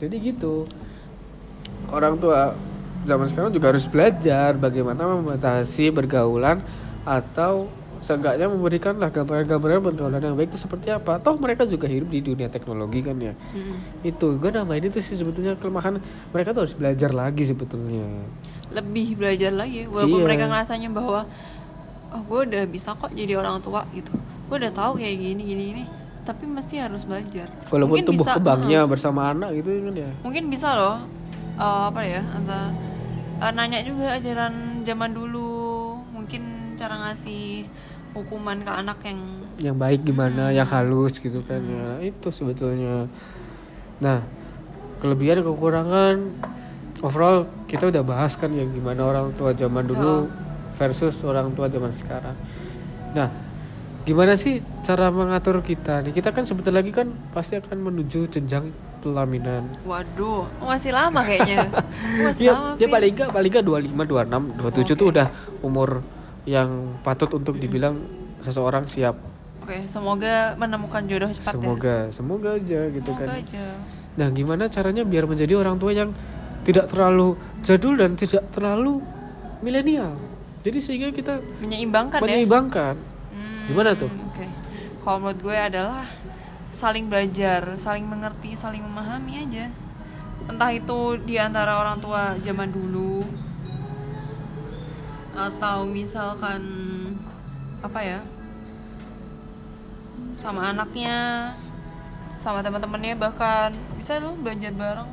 Jadi 0.00 0.16
gitu. 0.32 0.64
Orang 1.92 2.18
tua 2.18 2.56
zaman 3.06 3.28
sekarang 3.30 3.54
juga 3.54 3.70
harus 3.70 3.86
belajar 3.86 4.56
bagaimana 4.58 5.06
membatasi 5.06 5.94
pergaulan 5.94 6.58
atau 7.06 7.70
seenggaknya 8.02 8.46
memberikan 8.46 8.94
lah 9.02 9.10
gambaran-gambaran 9.10 9.82
pergaulan 9.82 10.22
yang 10.22 10.34
baik 10.38 10.54
itu 10.54 10.58
seperti 10.60 10.94
apa. 10.94 11.18
Toh 11.22 11.38
mereka 11.38 11.66
juga 11.66 11.86
hidup 11.90 12.10
di 12.10 12.20
dunia 12.22 12.46
teknologi 12.50 13.02
kan 13.02 13.16
ya. 13.18 13.34
Mm-mm. 13.34 14.06
itu 14.06 14.26
gue 14.38 14.50
namain 14.50 14.82
itu 14.82 14.98
sih 15.02 15.18
sebetulnya 15.18 15.58
kelemahan 15.58 15.98
mereka 16.30 16.54
tuh 16.54 16.66
harus 16.66 16.74
belajar 16.76 17.10
lagi 17.10 17.42
sebetulnya 17.46 18.06
lebih 18.70 19.14
belajar 19.14 19.52
lagi. 19.52 19.86
Walaupun 19.86 20.20
Iya. 20.20 20.26
mereka 20.26 20.44
ngerasanya 20.48 20.90
bahwa 20.90 21.20
oh 22.10 22.22
gue 22.22 22.40
udah 22.50 22.62
bisa 22.66 22.94
kok 22.94 23.12
jadi 23.12 23.36
orang 23.36 23.58
tua 23.60 23.86
gitu. 23.92 24.14
Gue 24.46 24.56
udah 24.58 24.72
tahu 24.72 24.98
kayak 24.98 25.16
gini 25.16 25.42
gini 25.42 25.62
gini. 25.72 25.84
Tapi 26.22 26.42
mesti 26.42 26.82
harus 26.82 27.06
belajar. 27.06 27.46
Walaupun 27.70 28.02
Mungkin 28.02 28.06
tumbuh 28.10 28.26
bisa, 28.26 28.34
kembangnya 28.34 28.80
bersama 28.84 29.30
anak 29.30 29.54
gitu 29.56 29.70
kan 29.70 29.94
ya. 29.94 30.10
Mungkin 30.22 30.44
bisa 30.50 30.74
loh 30.74 30.98
eh, 31.56 31.82
apa 31.86 32.02
ya 32.02 32.22
entah 32.22 32.74
eh, 33.38 33.52
nanya 33.54 33.80
juga 33.82 34.18
ajaran 34.18 34.82
zaman 34.82 35.10
dulu. 35.14 35.54
Mungkin 36.10 36.74
cara 36.74 36.98
ngasih 37.06 37.64
hukuman 38.12 38.58
ke 38.60 38.72
anak 38.72 38.98
yang 39.06 39.20
yang 39.56 39.76
baik 39.76 40.02
gimana 40.02 40.50
yang 40.50 40.66
halus 40.66 41.16
gitu 41.16 41.40
kan 41.46 41.62
ya. 41.62 42.02
Itu 42.02 42.34
sebetulnya. 42.34 43.06
Nah 44.02 44.20
kelebihan 44.98 45.44
kekurangan 45.44 46.16
overall 47.00 47.38
kita 47.66 47.88
udah 47.88 48.02
bahas 48.02 48.34
kan 48.34 48.48
ya 48.50 48.64
gimana 48.64 49.02
orang 49.02 49.32
tua 49.34 49.52
zaman 49.52 49.84
dulu 49.84 50.30
versus 50.76 51.16
orang 51.22 51.52
tua 51.52 51.68
zaman 51.68 51.92
sekarang 51.92 52.36
nah 53.12 53.28
gimana 54.02 54.38
sih 54.38 54.62
cara 54.80 55.10
mengatur 55.10 55.58
kita 55.60 55.98
nih 56.00 56.14
kita 56.14 56.30
kan 56.30 56.46
sebentar 56.46 56.70
lagi 56.70 56.94
kan 56.94 57.10
pasti 57.34 57.58
akan 57.58 57.78
menuju 57.82 58.30
jenjang 58.30 58.70
pelaminan 59.02 59.66
Waduh, 59.82 60.46
masih 60.58 60.90
lama 60.90 61.22
kayaknya. 61.22 61.66
masih 62.26 62.50
ya, 62.50 62.52
lama. 62.54 62.70
ya 62.76 62.86
paling 62.86 63.12
enggak 63.12 63.30
paling 63.30 63.50
enggak 63.50 63.64
25 63.66 64.02
26 64.54 64.62
27 64.62 64.94
tuh 64.94 65.06
Oke. 65.06 65.12
udah 65.12 65.26
umur 65.60 65.90
yang 66.44 66.70
patut 67.02 67.30
untuk 67.32 67.58
dibilang 67.58 67.98
seseorang 68.42 68.86
siap 68.86 69.18
Oke, 69.58 69.82
semoga 69.86 70.54
menemukan 70.54 71.02
jodoh 71.04 71.26
cepat 71.28 71.50
ya. 71.50 71.58
semoga 71.58 71.96
semoga 72.10 72.48
aja 72.54 72.80
gitu 72.88 73.10
Semoga 73.10 73.26
kan 73.26 73.42
aja. 73.42 73.64
nah 74.14 74.28
gimana 74.30 74.64
caranya 74.66 75.02
biar 75.02 75.26
menjadi 75.26 75.54
orang 75.56 75.76
tua 75.76 75.90
yang 75.90 76.10
tidak 76.66 76.90
terlalu 76.90 77.38
jadul 77.62 77.94
dan 77.94 78.18
tidak 78.18 78.42
terlalu 78.50 78.98
milenial 79.62 80.18
jadi 80.66 80.82
sehingga 80.82 81.08
kita 81.14 81.38
Menyeimbangkan 81.62 82.18
ya. 82.18 82.24
menyeimbangkan 82.26 82.94
Hmm, 83.36 83.68
Gimana 83.68 83.92
tuh? 83.92 84.08
Oke. 84.08 84.48
Kalau 85.04 85.18
menurut 85.20 85.38
gue 85.44 85.56
adalah 85.58 86.08
saling 86.72 87.04
belajar, 87.06 87.76
saling 87.76 88.08
mengerti, 88.08 88.56
saling 88.56 88.80
memahami 88.80 89.44
aja. 89.44 89.68
Entah 90.48 90.70
itu 90.72 91.20
di 91.20 91.36
antara 91.36 91.76
orang 91.76 92.00
tua 92.00 92.38
zaman 92.40 92.72
dulu 92.72 93.20
atau 95.36 95.84
misalkan 95.84 96.62
apa 97.84 98.00
ya? 98.00 98.20
sama 100.36 100.68
anaknya, 100.68 101.52
sama 102.36 102.60
teman-temannya 102.60 103.16
bahkan 103.16 103.72
bisa 103.96 104.20
tuh 104.20 104.36
belajar 104.36 104.68
bareng. 104.72 105.08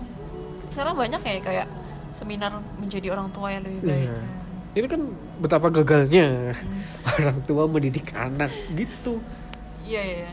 Sekarang 0.74 0.98
banyak 0.98 1.22
ya 1.22 1.38
kayak 1.38 1.68
seminar 2.10 2.50
menjadi 2.82 3.14
orang 3.14 3.30
tua 3.30 3.54
yang 3.54 3.62
lebih 3.62 3.82
baik. 3.86 4.10
Iya. 4.10 4.18
ini 4.74 4.88
kan 4.90 5.02
betapa 5.38 5.70
gagalnya 5.70 6.50
orang 7.22 7.38
tua 7.46 7.70
mendidik 7.70 8.10
anak 8.18 8.50
gitu 8.74 9.22
Iya 9.86 10.02
iya. 10.02 10.18
iya. 10.26 10.32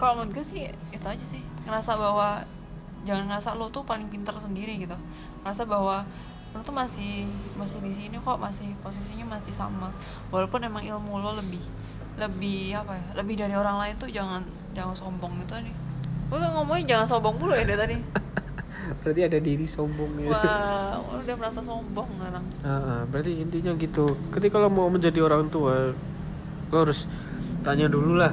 Kalau 0.00 0.16
menurut 0.16 0.40
gue 0.40 0.44
sih 0.44 0.64
itu 0.92 1.04
aja 1.04 1.20
sih 1.20 1.44
ngerasa 1.68 1.92
bahwa 1.96 2.40
jangan 3.04 3.28
ngerasa 3.28 3.52
lo 3.52 3.68
tuh 3.68 3.84
paling 3.84 4.08
pintar 4.08 4.32
sendiri 4.40 4.80
gitu. 4.80 4.96
Ngerasa 5.44 5.68
bahwa 5.68 6.08
lo 6.56 6.60
tuh 6.64 6.72
masih 6.72 7.28
masih 7.60 7.84
di 7.84 7.92
sini 7.92 8.16
kok 8.16 8.40
masih 8.40 8.72
posisinya 8.80 9.36
masih 9.36 9.52
sama. 9.52 9.92
Walaupun 10.32 10.64
emang 10.64 10.80
ilmu 10.80 11.20
lo 11.20 11.36
lebih 11.36 11.60
lebih 12.16 12.72
apa 12.80 12.96
ya 12.96 13.04
lebih 13.20 13.34
dari 13.36 13.52
orang 13.52 13.76
lain 13.76 13.94
tuh 14.00 14.08
jangan 14.08 14.40
jangan 14.72 14.96
sombong 14.96 15.36
gitu 15.44 15.52
nih. 15.60 15.74
Gue 16.32 16.40
ngomongnya 16.40 16.96
jangan 16.96 17.06
sombong 17.12 17.36
mulu 17.36 17.52
ya 17.52 17.64
dari 17.68 17.76
tadi. 17.76 17.96
berarti 19.02 19.20
ada 19.24 19.38
diri 19.38 19.66
sombong 19.66 20.12
ya 20.22 20.30
Wah, 20.30 21.02
udah 21.18 21.34
merasa 21.34 21.60
sombong. 21.60 22.06
Ah, 22.20 22.38
ah, 22.66 23.00
berarti 23.06 23.42
intinya 23.42 23.74
gitu 23.74 24.14
ketika 24.30 24.58
lo 24.58 24.70
mau 24.70 24.86
menjadi 24.86 25.22
orang 25.22 25.50
tua 25.50 25.90
lo 26.70 26.76
harus 26.76 27.06
tanya 27.62 27.86
dulu 27.86 28.14
lah 28.18 28.30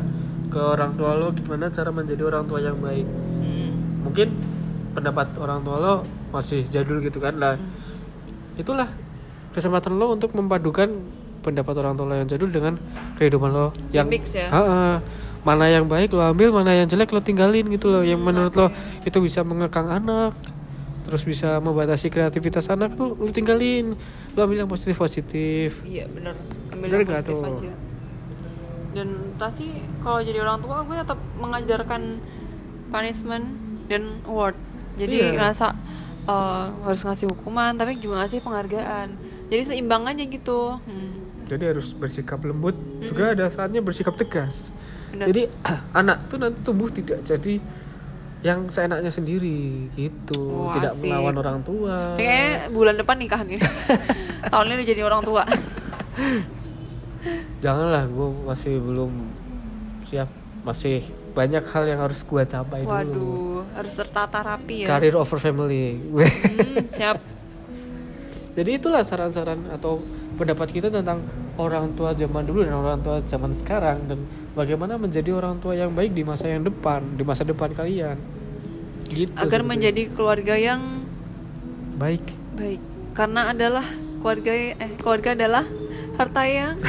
ke 0.49 0.59
orang 0.61 0.93
tua 0.93 1.17
lo 1.17 1.33
gimana 1.33 1.69
cara 1.69 1.89
menjadi 1.89 2.29
orang 2.29 2.45
tua 2.45 2.59
yang 2.61 2.77
baik 2.77 3.05
Hmm. 3.43 3.71
mungkin 4.05 4.31
pendapat 4.93 5.35
orang 5.41 5.65
tua 5.65 5.77
lo 5.81 5.95
masih 6.31 6.63
jadul 6.69 7.01
gitu 7.01 7.17
kan 7.17 7.35
lah 7.35 7.57
itulah 8.55 8.87
kesempatan 9.51 9.97
lo 9.97 10.13
untuk 10.13 10.33
memadukan 10.37 10.89
pendapat 11.41 11.73
orang 11.81 11.93
tua 11.97 12.05
lo 12.07 12.15
yang 12.17 12.29
jadul 12.29 12.49
dengan 12.49 12.77
kehidupan 13.17 13.49
lo 13.51 13.73
yang 13.91 14.07
mix 14.07 14.33
ya. 14.37 14.47
Ah, 14.49 14.61
ah. 14.61 14.95
Mana 15.43 15.67
yang 15.67 15.85
baik 15.85 16.11
lo 16.11 16.23
ambil 16.23 16.49
mana 16.49 16.71
yang 16.73 16.87
jelek 16.87 17.11
lo 17.11 17.19
tinggalin 17.19 17.67
gitu 17.67 17.87
loh. 17.87 18.01
Yang 18.01 18.19
menurut 18.19 18.53
lo 18.53 18.67
itu 19.01 19.17
bisa 19.19 19.43
mengekang 19.43 19.87
anak 19.87 20.31
terus 21.03 21.23
bisa 21.23 21.59
membatasi 21.59 22.07
kreativitas 22.07 22.67
anak 22.67 22.95
tuh 22.95 23.13
lo 23.13 23.29
tinggalin. 23.29 23.91
Lo 24.33 24.39
ambil 24.41 24.63
yang 24.63 24.71
positif 24.71 24.95
positif 24.95 25.83
Iya 25.83 26.07
bener 26.07 26.33
ambil 26.69 26.87
Bener 26.89 26.97
yang 26.97 27.09
positif 27.09 27.35
tuh? 27.35 27.45
aja. 27.45 27.71
Dan 28.93 29.07
pasti 29.35 29.67
kalau 29.99 30.19
jadi 30.19 30.39
orang 30.39 30.59
tua 30.59 30.81
gue 30.81 30.95
tetap 30.95 31.19
mengajarkan 31.35 32.01
punishment 32.87 33.45
dan 33.85 34.21
award. 34.23 34.55
Jadi 34.95 35.17
Iya. 35.19 35.33
ngerasa 35.33 35.67
eh, 36.23 36.65
harus 36.81 37.01
ngasih 37.03 37.27
hukuman 37.27 37.73
tapi 37.73 37.97
juga 37.97 38.23
ngasih 38.23 38.39
penghargaan. 38.39 39.07
Jadi 39.49 39.61
seimbang 39.65 40.07
aja 40.07 40.23
gitu. 40.23 40.79
Hmm. 40.79 41.12
Jadi 41.55 41.75
harus 41.75 41.93
bersikap 41.93 42.41
lembut. 42.41 42.75
Juga 43.05 43.37
ada 43.37 43.45
saatnya 43.49 43.79
bersikap 43.79 44.17
tegas. 44.17 44.73
Bener. 45.13 45.29
jadi 45.29 45.41
anak 46.01 46.25
tuh 46.25 46.41
nanti 46.41 46.57
tumbuh 46.65 46.89
tidak 46.89 47.21
jadi 47.21 47.61
yang 48.43 48.67
seenaknya 48.67 49.11
sendiri 49.13 49.87
gitu. 49.95 50.67
Wah, 50.67 50.75
tidak 50.75 50.91
asik. 50.91 51.07
melawan 51.07 51.35
orang 51.39 51.59
tua. 51.63 52.19
Kayaknya 52.19 52.51
bulan 52.75 52.95
depan 52.99 53.15
nikah 53.15 53.41
nih 53.45 53.61
tahun 54.51 54.65
ini 54.67 54.73
udah 54.75 54.87
jadi 54.89 55.01
orang 55.05 55.21
tua. 55.23 55.43
Janganlah 57.63 58.03
gue 58.11 58.27
masih 58.43 58.73
belum 58.83 59.11
siap. 60.09 60.27
Masih 60.67 61.07
banyak 61.31 61.63
hal 61.63 61.83
yang 61.87 62.03
harus 62.03 62.19
gue 62.27 62.43
capai 62.43 62.83
dulu. 62.83 62.91
Waduh 62.91 63.53
harus 63.73 63.93
tertata 63.97 64.39
rapi 64.45 64.85
ya. 64.85 64.87
Karir 64.87 65.17
over 65.17 65.39
family. 65.41 65.97
Hmm, 65.97 66.85
siap. 66.87 67.17
Jadi 68.57 68.69
itulah 68.77 69.01
saran-saran 69.01 69.65
atau 69.73 69.97
pendapat 70.37 70.69
kita 70.69 70.87
tentang 70.93 71.25
orang 71.53 71.93
tua 71.93 72.17
zaman 72.17 72.43
dulu 72.49 72.65
dan 72.65 72.73
orang 72.73 72.99
tua 73.05 73.21
zaman 73.21 73.53
sekarang 73.53 74.09
dan 74.09 74.25
bagaimana 74.57 74.97
menjadi 74.97 75.37
orang 75.37 75.61
tua 75.61 75.77
yang 75.77 75.93
baik 75.93 76.17
di 76.17 76.25
masa 76.25 76.49
yang 76.49 76.65
depan 76.65 77.05
di 77.13 77.21
masa 77.21 77.45
depan 77.45 77.69
kalian. 77.73 78.17
Gitu 79.13 79.29
agar 79.37 79.61
sebetulnya. 79.61 79.69
menjadi 79.69 80.03
keluarga 80.09 80.55
yang 80.57 80.81
baik. 82.01 82.25
Baik. 82.57 82.81
Karena 83.13 83.53
adalah 83.53 83.85
keluarga 84.23 84.51
eh 84.55 84.91
keluarga 84.97 85.29
adalah 85.37 85.65
harta 86.17 86.41
yang 86.47 86.73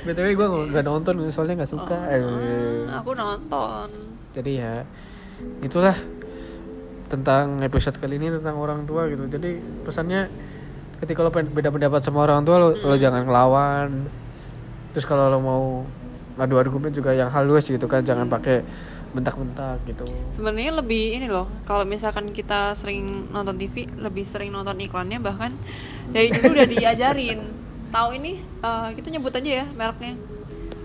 btw 0.00 0.26
gue 0.32 0.46
nggak 0.72 0.84
nonton 0.86 1.14
soalnya 1.34 1.62
nggak 1.62 1.72
suka. 1.72 1.98
Eh, 2.14 2.22
Ah, 2.90 2.98
aku 3.02 3.12
nonton. 3.14 3.88
Jadi 4.30 4.52
ya 4.62 4.86
itulah 5.64 5.96
tentang 7.10 7.58
episode 7.66 7.98
kali 7.98 8.16
ini 8.22 8.30
tentang 8.30 8.56
orang 8.62 8.86
tua 8.86 9.10
gitu. 9.10 9.26
Jadi 9.26 9.58
pesannya 9.82 10.30
ketika 11.00 11.20
lo 11.20 11.30
beda 11.32 11.68
pendapat 11.68 12.00
sama 12.00 12.24
orang 12.24 12.44
tua 12.44 12.56
lo, 12.56 12.68
lo 12.72 12.94
jangan 12.94 13.24
ngelawan. 13.24 14.08
Terus 14.92 15.04
kalau 15.04 15.28
lo 15.28 15.38
mau 15.38 15.64
adu 16.36 16.56
argumen 16.56 16.88
juga 16.88 17.12
yang 17.12 17.28
halus 17.28 17.68
gitu 17.68 17.84
kan 17.84 18.00
jangan 18.00 18.24
pakai 18.24 18.64
bentak-bentak 19.10 19.82
gitu. 19.84 20.06
Sebenarnya 20.32 20.78
lebih 20.78 21.18
ini 21.18 21.26
loh 21.26 21.50
kalau 21.66 21.82
misalkan 21.82 22.30
kita 22.30 22.72
sering 22.72 23.26
nonton 23.28 23.58
TV 23.58 23.84
lebih 23.98 24.22
sering 24.22 24.54
nonton 24.54 24.78
iklannya 24.78 25.18
bahkan 25.18 25.52
dari 26.08 26.30
dulu 26.30 26.54
udah 26.54 26.68
diajarin. 26.78 27.40
Tahu 27.90 28.08
ini 28.16 28.38
eh, 28.40 28.88
kita 28.94 29.10
nyebut 29.10 29.34
aja 29.34 29.50
ya 29.62 29.66
mereknya 29.74 30.14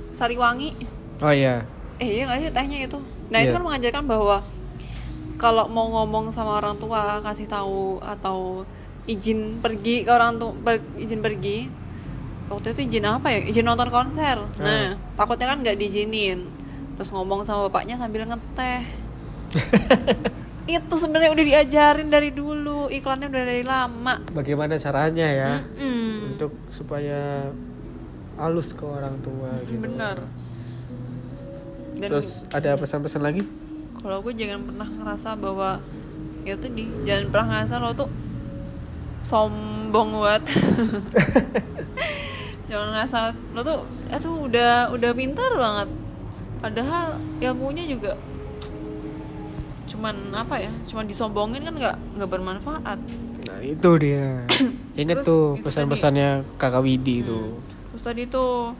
Sariwangi. 0.10 0.74
Oh 1.22 1.32
iya. 1.32 1.64
Eh 2.02 2.20
iya 2.20 2.28
nggak 2.28 2.40
sih 2.42 2.52
tehnya 2.52 2.78
itu? 2.84 2.98
Nah 3.30 3.40
itu 3.40 3.52
Iya. 3.52 3.56
kan 3.56 3.64
mengajarkan 3.64 4.04
bahwa 4.04 4.38
kalau 5.36 5.68
mau 5.68 5.88
ngomong 5.92 6.32
sama 6.32 6.58
orang 6.58 6.76
tua 6.76 7.20
kasih 7.22 7.46
tahu 7.46 8.00
atau 8.02 8.64
izin 9.06 9.62
pergi 9.62 10.06
ke 10.06 10.12
orang 10.12 10.38
tua 10.42 10.52
per- 10.54 10.96
izin 10.98 11.22
pergi. 11.22 11.70
Waktu 12.46 12.78
itu 12.78 12.82
izin 12.90 13.06
apa 13.10 13.34
ya? 13.34 13.40
Izin 13.46 13.66
nonton 13.66 13.90
konser. 13.90 14.38
Nah 14.62 14.98
takutnya 15.18 15.50
kan 15.50 15.62
nggak 15.62 15.78
diizinin. 15.78 16.46
Terus 16.96 17.10
ngomong 17.12 17.44
sama 17.44 17.68
bapaknya 17.70 17.98
sambil 17.98 18.26
ngeteh. 18.26 18.82
Itu 20.66 20.98
sebenarnya 20.98 21.30
udah 21.30 21.46
diajarin 21.46 22.10
dari 22.10 22.34
dulu. 22.34 22.90
Iklannya 22.90 23.30
udah 23.30 23.44
dari 23.46 23.62
lama. 23.62 24.18
Bagaimana 24.34 24.82
caranya 24.82 25.28
ya? 25.30 25.54
Mm-mm. 25.78 26.34
untuk 26.34 26.58
supaya 26.74 27.54
halus 28.36 28.76
ke 28.76 28.84
orang 28.84 29.16
tua 29.24 29.64
gitu. 29.64 29.80
bener 29.80 30.28
dan 31.96 32.10
terus 32.12 32.44
ada 32.52 32.76
pesan-pesan 32.76 33.22
lagi? 33.24 33.42
Kalau 34.04 34.20
gue 34.22 34.34
jangan 34.36 34.68
pernah 34.68 34.88
ngerasa 34.88 35.30
bahwa 35.40 35.80
ya 36.44 36.56
tadi 36.60 36.84
jangan 37.08 37.32
pernah 37.32 37.48
ngerasa 37.56 37.76
lo 37.82 37.96
tuh 37.96 38.10
sombong 39.26 40.22
banget 40.22 40.54
jangan 42.70 42.88
ngerasa 42.94 43.18
lo 43.58 43.62
tuh 43.62 43.82
aduh 44.10 44.50
udah 44.50 44.90
udah 44.94 45.12
pintar 45.14 45.52
banget. 45.54 45.90
Padahal 46.62 47.22
ilmunya 47.42 47.86
juga 47.86 48.18
cuman 49.86 50.34
apa 50.34 50.60
ya 50.60 50.72
cuman 50.90 51.06
disombongin 51.06 51.62
kan 51.62 51.76
nggak 51.78 51.98
nggak 52.18 52.30
bermanfaat. 52.30 53.00
Nah 53.46 53.60
itu 53.62 53.90
dia. 54.02 54.44
Inget 55.00 55.22
Terus 55.22 55.30
tuh 55.30 55.44
pesan-pesannya 55.62 56.58
kakak 56.58 56.82
Widi 56.82 57.22
tuh. 57.22 57.62
Terus 57.94 58.04
tadi 58.04 58.26
tuh 58.26 58.74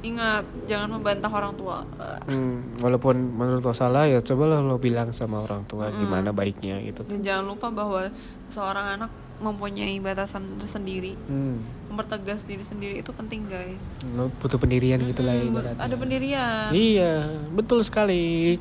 ingat 0.00 0.48
jangan 0.64 0.96
membantah 0.96 1.28
orang 1.28 1.52
tua. 1.60 1.84
Hmm, 2.24 2.72
walaupun 2.80 3.20
menurut 3.20 3.60
lo 3.60 3.76
salah 3.76 4.08
ya 4.08 4.24
cobalah 4.24 4.64
lo 4.64 4.80
bilang 4.80 5.12
sama 5.12 5.44
orang 5.44 5.68
tua 5.68 5.92
gimana 5.92 6.32
baiknya 6.32 6.80
gitu. 6.80 7.04
dan 7.04 7.20
jangan 7.20 7.52
lupa 7.52 7.68
bahwa 7.68 8.08
seorang 8.48 8.96
anak 8.96 9.12
mempunyai 9.40 9.96
batasan 9.98 10.56
tersendiri. 10.56 11.16
Hmm, 11.22 11.64
mempertegas 11.88 12.44
diri 12.44 12.60
sendiri 12.60 12.94
itu 12.96 13.10
penting 13.10 13.44
guys. 13.44 13.98
Butuh 14.36 14.56
pendirian 14.56 15.00
gitu 15.00 15.20
lah 15.20 15.34
Hmm, 15.34 15.48
ibaratnya. 15.50 15.80
ada 15.80 15.94
pendirian. 15.96 16.68
Iya, 16.70 17.12
betul 17.50 17.80
sekali. 17.80 18.60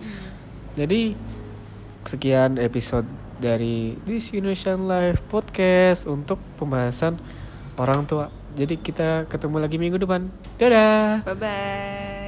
Jadi 0.73 1.13
sekian 2.03 2.55
episode 2.57 3.05
dari 3.37 3.99
This 4.03 4.31
Indonesian 4.31 4.83
Life 4.83 5.19
Podcast 5.25 6.03
untuk 6.03 6.39
pembahasan 6.55 7.19
orang 7.75 8.03
tua. 8.03 8.27
Jadi 8.51 8.75
kita 8.75 9.27
ketemu 9.27 9.55
lagi 9.59 9.77
minggu 9.77 9.95
depan. 9.95 10.27
Dadah. 10.57 11.21
Bye 11.23 11.37
bye 11.37 12.18